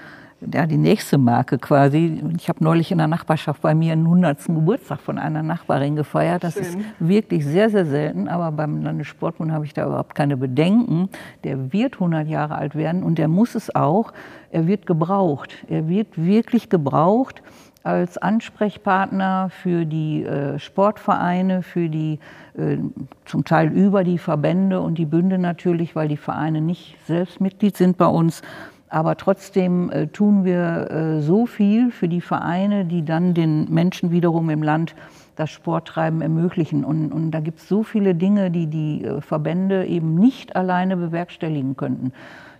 ja, 0.53 0.67
die 0.67 0.77
nächste 0.77 1.17
Marke 1.17 1.57
quasi. 1.57 2.21
Ich 2.37 2.47
habe 2.47 2.63
neulich 2.63 2.91
in 2.91 2.99
der 2.99 3.07
Nachbarschaft 3.07 3.61
bei 3.61 3.73
mir 3.73 3.93
einen 3.93 4.05
100. 4.05 4.45
Geburtstag 4.45 4.99
von 5.01 5.17
einer 5.17 5.41
Nachbarin 5.41 5.95
gefeiert. 5.95 6.43
Das 6.43 6.53
Schön. 6.53 6.63
ist 6.63 6.77
wirklich 6.99 7.43
sehr, 7.43 7.69
sehr 7.69 7.85
selten. 7.85 8.27
Aber 8.27 8.51
beim 8.51 8.83
Landessportbund 8.83 9.51
habe 9.51 9.65
ich 9.65 9.73
da 9.73 9.85
überhaupt 9.87 10.13
keine 10.13 10.37
Bedenken. 10.37 11.09
Der 11.43 11.73
wird 11.73 11.95
100 11.95 12.27
Jahre 12.27 12.55
alt 12.55 12.75
werden 12.75 13.01
und 13.01 13.17
der 13.17 13.27
muss 13.27 13.55
es 13.55 13.73
auch. 13.73 14.13
Er 14.51 14.67
wird 14.67 14.85
gebraucht. 14.85 15.53
Er 15.69 15.87
wird 15.87 16.23
wirklich 16.23 16.69
gebraucht 16.69 17.41
als 17.83 18.17
Ansprechpartner 18.17 19.49
für 19.49 19.85
die 19.85 20.23
äh, 20.23 20.59
Sportvereine, 20.59 21.63
für 21.63 21.89
die 21.89 22.19
äh, 22.57 22.77
zum 23.25 23.45
Teil 23.45 23.71
über 23.71 24.03
die 24.03 24.17
Verbände 24.17 24.81
und 24.81 24.97
die 24.97 25.05
Bünde 25.05 25.37
natürlich, 25.37 25.95
weil 25.95 26.09
die 26.09 26.17
Vereine 26.17 26.61
nicht 26.61 26.97
selbst 27.07 27.39
Mitglied 27.39 27.77
sind 27.77 27.97
bei 27.97 28.07
uns. 28.07 28.41
Aber 28.89 29.17
trotzdem 29.17 29.89
äh, 29.89 30.07
tun 30.07 30.45
wir 30.45 30.89
äh, 30.89 31.21
so 31.21 31.45
viel 31.45 31.91
für 31.91 32.07
die 32.07 32.21
Vereine, 32.21 32.85
die 32.85 33.03
dann 33.03 33.33
den 33.33 33.71
Menschen 33.71 34.11
wiederum 34.11 34.49
im 34.49 34.63
Land 34.63 34.95
das 35.35 35.51
Sporttreiben 35.51 36.21
ermöglichen. 36.21 36.83
Und, 36.83 37.11
und 37.11 37.31
da 37.31 37.39
gibt 37.39 37.59
es 37.59 37.67
so 37.67 37.83
viele 37.83 38.15
Dinge, 38.15 38.49
die 38.49 38.67
die 38.67 39.03
äh, 39.03 39.21
Verbände 39.21 39.85
eben 39.85 40.15
nicht 40.15 40.55
alleine 40.55 40.97
bewerkstelligen 40.97 41.75
könnten. 41.75 42.13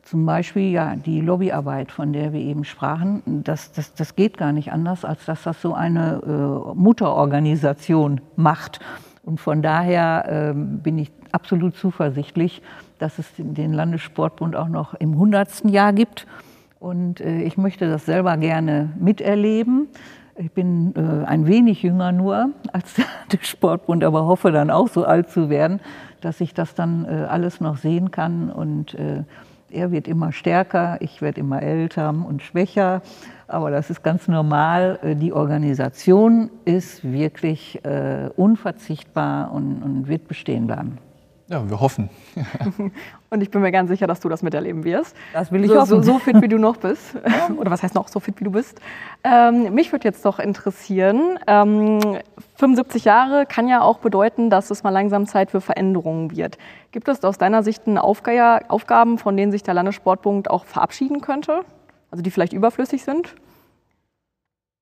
Zum 0.03 0.25
Beispiel 0.25 0.71
ja 0.71 0.95
die 0.95 1.19
Lobbyarbeit, 1.19 1.91
von 1.91 2.13
der 2.13 2.31
wir 2.31 2.39
eben 2.39 2.63
sprachen. 2.63 3.43
Das, 3.43 3.71
das, 3.73 3.93
das 3.93 4.15
geht 4.15 4.37
gar 4.37 4.53
nicht 4.53 4.71
anders, 4.71 5.03
als 5.03 5.25
dass 5.25 5.43
das 5.43 5.61
so 5.61 5.73
eine 5.73 6.21
äh, 6.25 6.75
Mutterorganisation 6.75 8.21
macht. 8.35 8.79
Und 9.23 9.41
von 9.41 9.61
daher 9.61 10.51
äh, 10.51 10.53
bin 10.53 10.97
ich 10.97 11.11
absolut 11.33 11.75
zuversichtlich, 11.75 12.61
dass 12.97 13.19
es 13.19 13.27
den 13.38 13.73
Landessportbund 13.73 14.55
auch 14.55 14.69
noch 14.69 14.93
im 14.93 15.13
100. 15.13 15.65
Jahr 15.65 15.93
gibt. 15.93 16.27
Und 16.79 17.21
äh, 17.21 17.41
ich 17.41 17.57
möchte 17.57 17.89
das 17.89 18.05
selber 18.05 18.38
gerne 18.38 18.89
miterleben. 18.99 19.88
Ich 20.36 20.51
bin 20.51 20.93
äh, 20.95 21.25
ein 21.25 21.47
wenig 21.47 21.81
jünger 21.81 22.12
nur 22.12 22.51
als 22.71 22.95
der 23.31 23.39
Sportbund, 23.41 24.03
aber 24.03 24.25
hoffe 24.25 24.51
dann 24.51 24.69
auch 24.69 24.88
so 24.88 25.03
alt 25.03 25.29
zu 25.29 25.49
werden, 25.49 25.79
dass 26.21 26.41
ich 26.41 26.53
das 26.53 26.75
dann 26.75 27.05
äh, 27.05 27.25
alles 27.27 27.62
noch 27.62 27.77
sehen 27.77 28.12
kann. 28.12 28.51
Und 28.51 28.95
er 29.69 29.91
wird 29.91 30.07
immer 30.07 30.31
stärker, 30.31 30.97
ich 31.01 31.21
werde 31.21 31.41
immer 31.41 31.62
älter 31.62 32.10
und 32.10 32.41
schwächer. 32.41 33.01
Aber 33.47 33.71
das 33.71 33.89
ist 33.89 34.03
ganz 34.03 34.27
normal. 34.27 34.99
Die 35.21 35.33
Organisation 35.33 36.49
ist 36.65 37.03
wirklich 37.03 37.81
unverzichtbar 38.36 39.51
und 39.51 40.07
wird 40.07 40.27
bestehen 40.27 40.67
bleiben. 40.67 40.99
Ja, 41.49 41.69
wir 41.69 41.79
hoffen. 41.79 42.10
Und 43.29 43.41
ich 43.41 43.49
bin 43.49 43.62
mir 43.62 43.71
ganz 43.71 43.89
sicher, 43.89 44.05
dass 44.05 44.19
du 44.19 44.27
das 44.27 44.43
miterleben 44.43 44.83
wirst. 44.83 45.15
Das 45.31 45.51
will 45.51 45.63
ich 45.63 45.71
so, 45.71 45.79
hoffen. 45.79 46.03
So, 46.03 46.13
so 46.13 46.19
fit, 46.19 46.41
wie 46.41 46.49
du 46.49 46.57
noch 46.57 46.77
bist. 46.77 47.15
Oder 47.57 47.71
was 47.71 47.83
heißt 47.83 47.95
noch 47.95 48.10
so 48.10 48.19
fit, 48.19 48.39
wie 48.39 48.43
du 48.43 48.51
bist? 48.51 48.81
Ähm, 49.23 49.73
mich 49.73 49.93
würde 49.93 50.03
jetzt 50.03 50.25
doch 50.25 50.39
interessieren, 50.39 51.39
ähm, 51.47 51.99
75 52.55 53.05
Jahre 53.05 53.45
kann 53.45 53.69
ja 53.69 53.81
auch 53.81 53.99
bedeuten, 53.99 54.49
dass 54.49 54.71
es 54.71 54.83
mal 54.83 54.89
langsam 54.89 55.25
Zeit 55.25 55.51
für 55.51 55.62
Veränderungen 55.62 56.36
wird. 56.36 56.57
Gibt 56.91 57.07
es 57.07 57.23
aus 57.23 57.38
deiner 57.38 57.63
Sicht 57.63 57.88
Aufgaben, 57.88 59.17
von 59.17 59.38
denen 59.38 59.51
sich 59.51 59.63
der 59.63 59.73
Landessportbund 59.73 60.49
auch 60.49 60.65
verabschieden 60.65 61.21
könnte? 61.21 61.62
Also 62.12 62.21
die 62.21 62.31
vielleicht 62.31 62.53
überflüssig 62.53 63.03
sind? 63.03 63.36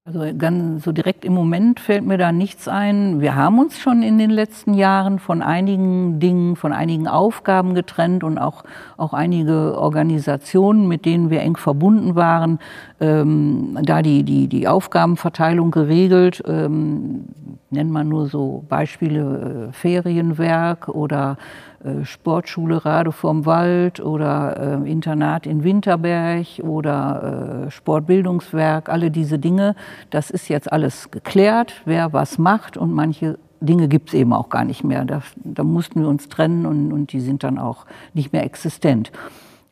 Also 0.08 0.24
ganz 0.38 0.84
so 0.84 0.91
direkt 0.91 1.26
im 1.26 1.34
Moment 1.34 1.80
fällt 1.80 2.06
mir 2.06 2.20
da 2.20 2.32
nichts 2.32 2.68
ein. 2.68 3.22
Wir 3.22 3.34
haben 3.34 3.58
uns 3.58 3.80
schon 3.80 4.04
in 4.04 4.20
den 4.20 4.30
letzten 4.30 4.76
Jahren 4.76 5.18
von 5.18 5.41
einigen 5.41 6.20
Dingen, 6.20 6.56
von 6.56 6.74
einigen 6.74 7.08
Aufgaben 7.08 7.74
getrennt 7.74 8.24
und 8.24 8.38
auch, 8.38 8.63
auch 8.98 9.13
einige 9.13 9.76
Organisationen, 9.80 10.88
mit 10.88 11.06
denen 11.06 11.32
wir 11.32 11.41
eng 11.41 11.58
verbunden 11.58 12.13
waren, 12.13 12.60
ähm, 12.99 13.77
da 13.84 14.01
die, 14.01 14.23
die, 14.23 14.47
die 14.47 14.67
Aufgabenverteilung 14.67 15.71
geregelt. 15.71 16.43
Ähm, 16.47 17.25
nennt 17.71 17.91
man 17.91 18.08
nur 18.08 18.27
so 18.27 18.63
Beispiele 18.69 19.69
äh, 19.69 19.73
Ferienwerk 19.73 20.88
oder 20.88 21.38
äh, 21.84 22.05
Sportschule 22.05 22.86
Rade 22.86 23.12
vorm 23.12 23.45
Wald 23.45 23.99
oder 23.99 24.81
äh, 24.84 24.91
Internat 24.91 25.45
in 25.45 25.63
Winterberg 25.63 26.47
oder 26.63 27.65
äh, 27.67 27.71
Sportbildungswerk, 27.71 28.89
alle 28.89 29.12
diese 29.12 29.39
Dinge. 29.39 29.75
Das 30.10 30.31
ist 30.31 30.47
jetzt 30.47 30.71
alles 30.71 31.12
geklärt, 31.12 31.81
wer 31.86 32.13
was 32.13 32.38
macht 32.38 32.77
und 32.77 32.93
manche 32.93 33.38
Dinge 33.62 33.88
gibt 33.88 34.10
es 34.10 34.13
eben 34.13 34.34
auch 34.34 34.49
gar 34.49 34.63
nicht 34.63 34.84
mehr. 34.84 35.05
Da, 35.05 35.21
da 35.43 35.63
mussten 35.63 36.01
wir 36.01 36.08
uns 36.08 36.29
trennen 36.29 36.65
und, 36.65 36.91
und, 36.91 37.12
die 37.13 37.19
sind 37.19 37.43
dann 37.43 37.58
auch 37.58 37.86
nicht 38.13 38.34
mehr 38.34 38.43
existent. 38.43 39.12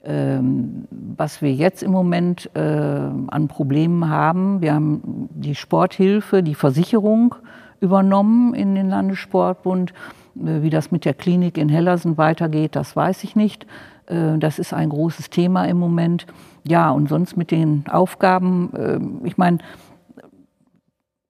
Ähm, 0.03 0.85
was 1.15 1.41
wir 1.41 1.53
jetzt 1.53 1.81
im 1.81 1.91
Moment 1.91 2.49
äh, 2.55 2.59
an 2.59 3.47
Problemen 3.47 4.09
haben, 4.09 4.61
wir 4.61 4.73
haben 4.73 5.29
die 5.33 5.55
Sporthilfe, 5.55 6.43
die 6.43 6.55
Versicherung 6.55 7.35
übernommen 7.79 8.53
in 8.53 8.75
den 8.75 8.89
Landessportbund. 8.89 9.93
Äh, 10.35 10.61
wie 10.61 10.69
das 10.69 10.91
mit 10.91 11.05
der 11.05 11.13
Klinik 11.13 11.57
in 11.57 11.69
Hellersen 11.69 12.17
weitergeht, 12.17 12.75
das 12.75 12.95
weiß 12.95 13.23
ich 13.23 13.35
nicht. 13.35 13.65
Äh, 14.07 14.37
das 14.39 14.59
ist 14.59 14.73
ein 14.73 14.89
großes 14.89 15.29
Thema 15.29 15.65
im 15.65 15.77
Moment. 15.77 16.25
Ja, 16.65 16.91
und 16.91 17.09
sonst 17.09 17.37
mit 17.37 17.51
den 17.51 17.85
Aufgaben, 17.89 18.73
äh, 18.73 19.27
ich 19.27 19.37
meine, 19.37 19.59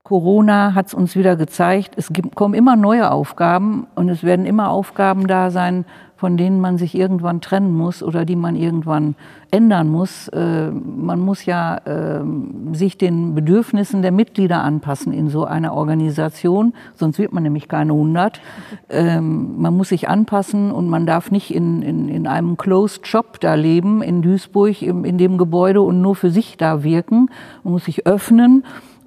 Corona 0.04 0.76
hat 0.76 0.88
es 0.88 0.94
uns 0.94 1.16
wieder 1.16 1.38
gezeigt, 1.38 1.94
es 1.96 2.12
gibt, 2.12 2.36
kommen 2.36 2.56
immer 2.56 2.76
neue 2.76 3.10
Aufgaben 3.10 3.88
und 3.96 4.10
es 4.10 4.22
werden 4.22 4.46
immer 4.46 4.70
Aufgaben 4.70 5.28
da 5.28 5.50
sein, 5.50 5.86
von 6.18 6.36
denen 6.36 6.60
man 6.60 6.78
sich 6.78 6.94
irgendwann 6.94 7.39
trennen 7.39 7.74
muss 7.74 8.04
oder 8.04 8.26
die 8.26 8.36
man 8.36 8.58
irgendwann 8.58 9.16
ändern 9.50 9.88
muss. 9.88 10.28
Äh, 10.28 10.72
man 10.72 11.22
muss 11.22 11.46
ja 11.46 11.80
ähm, 11.86 12.74
sich 12.74 12.98
den 12.98 13.34
Bedürfnissen 13.34 14.02
der 14.02 14.12
Mitglieder 14.12 14.62
anpassen 14.62 15.13
in 15.13 15.30
so 15.30 15.46
einer 15.46 15.74
Organisation, 15.74 16.74
sonst 16.96 17.18
wird 17.18 17.32
man 17.32 17.44
nämlich 17.44 17.70
keine 17.70 17.94
100. 17.94 18.42
Ähm, 18.89 19.62
man 19.62 19.76
muss 19.76 19.89
sich 19.89 20.10
anpassen 20.10 20.72
und 20.72 20.89
man 20.89 21.06
darf 21.06 21.32
nicht 21.32 21.54
in, 21.54 21.82
in, 21.82 22.10
in 22.10 22.28
einem 22.28 22.58
Closed 22.58 23.08
Shop 23.08 23.39
da 23.39 23.56
leben, 23.56 24.02
in 24.02 24.22
Duisburg, 24.22 24.82
in, 24.82 25.06
in 25.06 25.18
dem 25.18 25.38
Gebäude 25.38 25.82
und 25.82 26.02
nur 26.02 26.16
für 26.16 26.30
sich 26.30 26.58
da 26.58 26.84
wirken. 26.84 27.30
Man 27.63 27.74
muss 27.74 27.86
sich 27.86 28.06
öffnen 28.06 28.63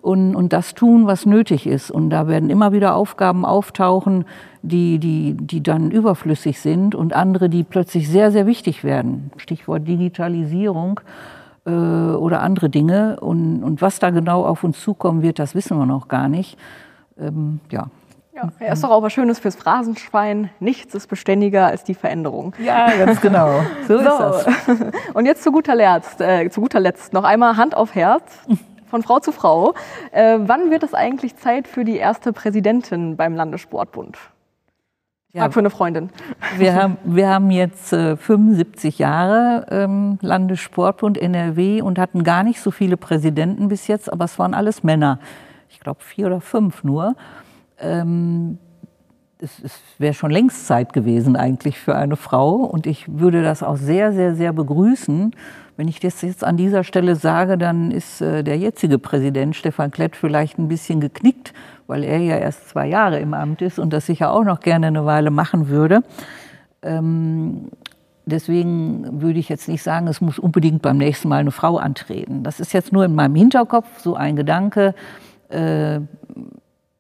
und, 0.07 0.37
und 0.37 0.53
das 0.53 0.75
tun, 0.75 1.09
was 1.09 1.27
nötig 1.27 1.67
ist. 1.67 1.91
Und 1.91 2.11
da 2.11 2.29
werden 2.29 2.49
immer 2.49 2.71
wieder 2.71 2.95
Aufgaben 2.95 3.45
auftauchen, 3.45 4.25
die, 4.63 5.01
die, 5.01 5.35
die 5.35 5.65
dann 5.65 5.91
überflüssig 5.91 6.61
sind 6.61 6.95
und 6.95 7.13
andere, 7.13 7.49
die 7.49 7.65
plötzlich 7.65 8.09
sehr, 8.09 8.31
sehr 8.31 8.47
wichtig 8.47 8.85
werden. 8.85 9.33
Stichwort 9.37 9.89
Digitalisierung 9.89 11.01
äh, 11.67 11.71
oder 11.71 12.41
andere 12.41 12.71
Dinge. 12.71 13.19
Und, 13.19 13.65
und 13.65 13.83
was 13.83 13.99
da 13.99 14.11
genau 14.11 14.45
auf 14.45 14.63
uns 14.63 14.81
zukommen 14.81 15.23
wird, 15.23 15.41
das 15.41 15.57
wissen 15.57 15.77
wir 15.77 15.87
noch 15.87 16.07
gar 16.07 16.29
nicht. 16.29 16.57
Ähm, 17.19 17.59
ja. 17.73 17.89
Ja, 18.33 18.53
er 18.61 18.75
ist 18.75 18.85
doch 18.85 18.91
auch 18.91 19.03
was 19.03 19.13
Schönes 19.13 19.41
fürs 19.41 19.57
Phrasenschwein. 19.57 20.51
Nichts 20.61 20.95
ist 20.95 21.09
beständiger 21.09 21.67
als 21.67 21.83
die 21.83 21.95
Veränderung. 21.95 22.55
Ja, 22.65 22.91
ganz 22.97 23.21
genau. 23.21 23.63
So, 23.89 23.99
so. 23.99 24.05
ist 24.05 24.19
das. 24.19 24.47
Und 25.15 25.27
jetzt 25.27 25.43
zu 25.43 25.51
guter, 25.51 25.75
Letzt, 25.75 26.21
äh, 26.21 26.49
zu 26.49 26.61
guter 26.61 26.79
Letzt 26.79 27.13
noch 27.13 27.25
einmal 27.25 27.57
Hand 27.57 27.77
auf 27.77 27.97
Herz 27.97 28.23
von 28.87 29.03
Frau 29.03 29.19
zu 29.19 29.33
Frau. 29.33 29.75
Äh, 30.13 30.39
wann 30.41 30.71
wird 30.71 30.83
es 30.83 30.95
eigentlich 30.95 31.37
Zeit 31.37 31.69
für 31.69 31.85
die 31.85 31.97
erste 31.97 32.33
Präsidentin 32.33 33.17
beim 33.17 33.35
Landessportbund? 33.35 34.17
Ja, 35.37 35.51
für 35.51 35.59
eine 35.59 35.69
Freundin. 35.69 36.09
Wir 36.57 36.75
haben, 36.75 36.97
wir 37.05 37.29
haben 37.29 37.51
jetzt 37.51 37.93
äh, 37.93 38.17
75 38.17 38.99
Jahre 38.99 39.67
ähm, 39.71 40.19
Landessportbund 40.23 41.19
NRW 41.19 41.83
und 41.83 41.99
hatten 41.99 42.25
gar 42.25 42.43
nicht 42.43 42.59
so 42.59 42.71
viele 42.71 42.97
Präsidenten 42.97 43.69
bis 43.69 43.87
jetzt, 43.87 44.11
aber 44.11 44.25
es 44.25 44.39
waren 44.39 44.55
alles 44.55 44.83
Männer. 44.83 45.19
Ich 45.69 45.79
glaube 45.81 46.01
vier 46.03 46.29
oder 46.29 46.41
fünf 46.41 46.85
nur. 46.85 47.17
Ähm, 47.79 48.59
es, 49.39 49.63
es 49.63 49.79
wäre 49.99 50.15
schon 50.15 50.31
längst 50.31 50.67
Zeit 50.67 50.95
gewesen 50.95 51.37
eigentlich 51.37 51.79
für 51.79 51.95
eine 51.95 52.17
Frau 52.17 52.55
und 52.55 52.87
ich 52.87 53.05
würde 53.07 53.43
das 53.43 53.63
auch 53.63 53.77
sehr, 53.77 54.15
sehr, 54.15 54.35
sehr 54.37 54.55
begrüßen. 54.55 55.35
Wenn 55.77 55.89
ich 55.89 56.01
das 56.01 56.23
jetzt 56.23 56.43
an 56.43 56.57
dieser 56.57 56.85
Stelle 56.85 57.17
sage, 57.17 57.59
dann 57.59 57.91
ist 57.91 58.23
äh, 58.23 58.43
der 58.43 58.57
jetzige 58.57 58.99
Präsident 58.99 59.55
Stefan 59.55 59.91
Klett 59.91 60.17
vielleicht 60.17 60.59
ein 60.59 60.69
bisschen 60.69 61.01
geknickt, 61.01 61.53
weil 61.87 62.03
er 62.03 62.19
ja 62.19 62.39
erst 62.39 62.71
zwei 62.71 62.87
Jahre 62.87 63.19
im 63.19 63.35
Amt 63.35 63.61
ist 63.61 63.79
und 63.79 63.93
das 63.93 64.07
sicher 64.07 64.33
auch 64.33 64.45
noch 64.45 64.61
gerne 64.61 64.87
eine 64.87 65.05
Weile 65.05 65.31
machen 65.31 65.69
würde. 65.69 66.03
Ähm, 66.83 67.69
deswegen 68.25 69.21
würde 69.21 69.39
ich 69.39 69.51
jetzt 69.51 69.69
nicht 69.69 69.83
sagen, 69.83 70.07
es 70.09 70.23
muss 70.23 70.39
unbedingt 70.39 70.81
beim 70.81 70.97
nächsten 70.97 71.29
Mal 71.29 71.41
eine 71.41 71.51
Frau 71.51 71.77
antreten. 71.77 72.43
Das 72.43 72.59
ist 72.59 72.73
jetzt 72.73 72.93
nur 72.93 73.05
in 73.05 73.15
meinem 73.15 73.35
Hinterkopf 73.35 74.01
so 74.01 74.15
ein 74.15 74.35
Gedanke. 74.35 74.95
Äh, 75.51 76.01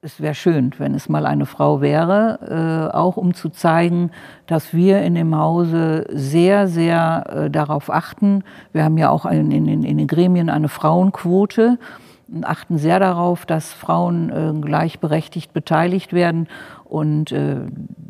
es 0.06 0.20
wäre 0.20 0.36
schön, 0.36 0.70
wenn 0.78 0.94
es 0.94 1.08
mal 1.08 1.26
eine 1.26 1.46
Frau 1.46 1.80
wäre, 1.80 2.90
äh, 2.92 2.96
auch 2.96 3.16
um 3.16 3.34
zu 3.34 3.48
zeigen, 3.48 4.12
dass 4.46 4.72
wir 4.72 5.02
in 5.02 5.16
dem 5.16 5.36
Hause 5.36 6.06
sehr, 6.10 6.68
sehr 6.68 7.24
äh, 7.28 7.50
darauf 7.50 7.90
achten. 7.90 8.44
Wir 8.72 8.84
haben 8.84 8.98
ja 8.98 9.10
auch 9.10 9.26
in, 9.26 9.50
in, 9.50 9.66
in 9.66 9.98
den 9.98 10.06
Gremien 10.06 10.48
eine 10.48 10.68
Frauenquote 10.68 11.80
und 12.28 12.46
achten 12.46 12.78
sehr 12.78 13.00
darauf, 13.00 13.46
dass 13.46 13.72
Frauen 13.72 14.30
äh, 14.30 14.52
gleichberechtigt 14.60 15.52
beteiligt 15.52 16.12
werden. 16.12 16.46
Und 16.84 17.32
äh, 17.32 17.56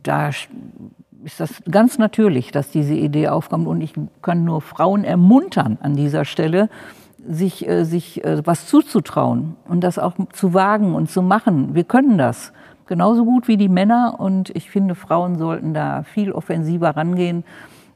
da 0.03 0.29
ist 0.29 1.41
das 1.41 1.63
ganz 1.71 1.97
natürlich, 1.97 2.53
dass 2.53 2.69
diese 2.69 2.95
Idee 2.95 3.29
aufkommt. 3.29 3.67
Und 3.67 3.81
ich 3.81 3.95
kann 4.21 4.45
nur 4.45 4.61
Frauen 4.61 5.03
ermuntern 5.03 5.79
an 5.81 5.97
dieser 5.97 6.27
Stelle, 6.27 6.69
sich, 7.29 7.69
äh, 7.69 7.85
sich 7.85 8.25
äh, 8.25 8.45
was 8.45 8.67
zuzutrauen 8.67 9.57
und 9.69 9.83
das 9.83 9.99
auch 9.99 10.15
zu 10.33 10.55
wagen 10.55 10.95
und 10.95 11.11
zu 11.11 11.23
machen. 11.23 11.75
Wir 11.75 11.85
können 11.85 12.19
das 12.19 12.53
genauso 12.87 13.25
gut 13.25 13.49
wie 13.49 13.57
die 13.57 13.69
Männer 13.69 14.17
und 14.19 14.51
ich 14.55 14.71
finde, 14.71 14.95
Frauen 14.95 15.39
sollten 15.39 15.75
da 15.75 16.03
viel 16.03 16.33
offensiver 16.33 16.97
rangehen. 16.97 17.45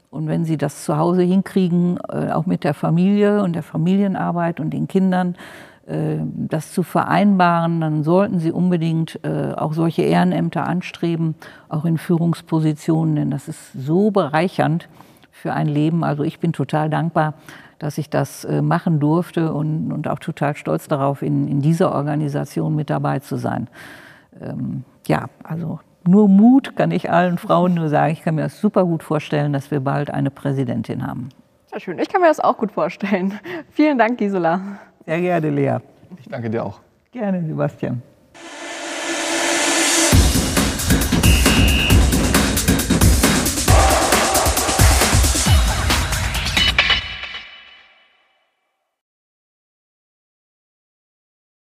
Und 0.09 0.27
wenn 0.27 0.43
sie 0.43 0.57
das 0.57 0.83
zu 0.83 0.97
Hause 0.97 1.21
hinkriegen, 1.21 1.97
äh, 2.09 2.31
auch 2.31 2.45
mit 2.45 2.65
der 2.65 2.73
Familie 2.73 3.41
und 3.43 3.53
der 3.53 3.63
Familienarbeit 3.63 4.59
und 4.59 4.71
den 4.71 4.87
Kindern, 4.87 5.35
das 5.83 6.71
zu 6.71 6.83
vereinbaren, 6.83 7.81
dann 7.81 8.03
sollten 8.03 8.39
sie 8.39 8.51
unbedingt 8.51 9.19
auch 9.25 9.73
solche 9.73 10.03
Ehrenämter 10.03 10.65
anstreben, 10.65 11.35
auch 11.69 11.85
in 11.85 11.97
Führungspositionen, 11.97 13.15
denn 13.15 13.31
das 13.31 13.47
ist 13.47 13.73
so 13.73 14.11
bereichernd 14.11 14.87
für 15.31 15.53
ein 15.53 15.67
Leben. 15.67 16.03
Also 16.03 16.23
ich 16.23 16.39
bin 16.39 16.53
total 16.53 16.89
dankbar, 16.89 17.33
dass 17.81 17.97
ich 17.97 18.11
das 18.11 18.45
äh, 18.45 18.61
machen 18.61 18.99
durfte 18.99 19.51
und, 19.53 19.91
und 19.91 20.07
auch 20.07 20.19
total 20.19 20.55
stolz 20.55 20.87
darauf, 20.87 21.23
in, 21.23 21.47
in 21.47 21.61
dieser 21.61 21.93
Organisation 21.95 22.75
mit 22.75 22.91
dabei 22.91 23.19
zu 23.19 23.37
sein. 23.37 23.67
Ähm, 24.39 24.83
ja, 25.07 25.25
also 25.43 25.79
nur 26.07 26.27
Mut 26.27 26.75
kann 26.75 26.91
ich 26.91 27.09
allen 27.09 27.39
Frauen 27.39 27.73
nur 27.73 27.89
sagen. 27.89 28.13
Ich 28.13 28.21
kann 28.21 28.35
mir 28.35 28.43
das 28.43 28.61
super 28.61 28.85
gut 28.85 29.01
vorstellen, 29.01 29.51
dass 29.51 29.71
wir 29.71 29.79
bald 29.79 30.11
eine 30.11 30.29
Präsidentin 30.29 31.05
haben. 31.07 31.29
Sehr 31.71 31.79
schön. 31.79 31.99
Ich 31.99 32.09
kann 32.09 32.21
mir 32.21 32.27
das 32.27 32.39
auch 32.39 32.57
gut 32.57 32.71
vorstellen. 32.71 33.39
Vielen 33.71 33.97
Dank, 33.97 34.19
Gisela. 34.19 34.61
Sehr 35.07 35.19
gerne, 35.19 35.49
Lea. 35.49 35.77
Ich 36.19 36.27
danke 36.27 36.51
dir 36.51 36.63
auch. 36.63 36.81
Gerne, 37.11 37.43
Sebastian. 37.43 38.03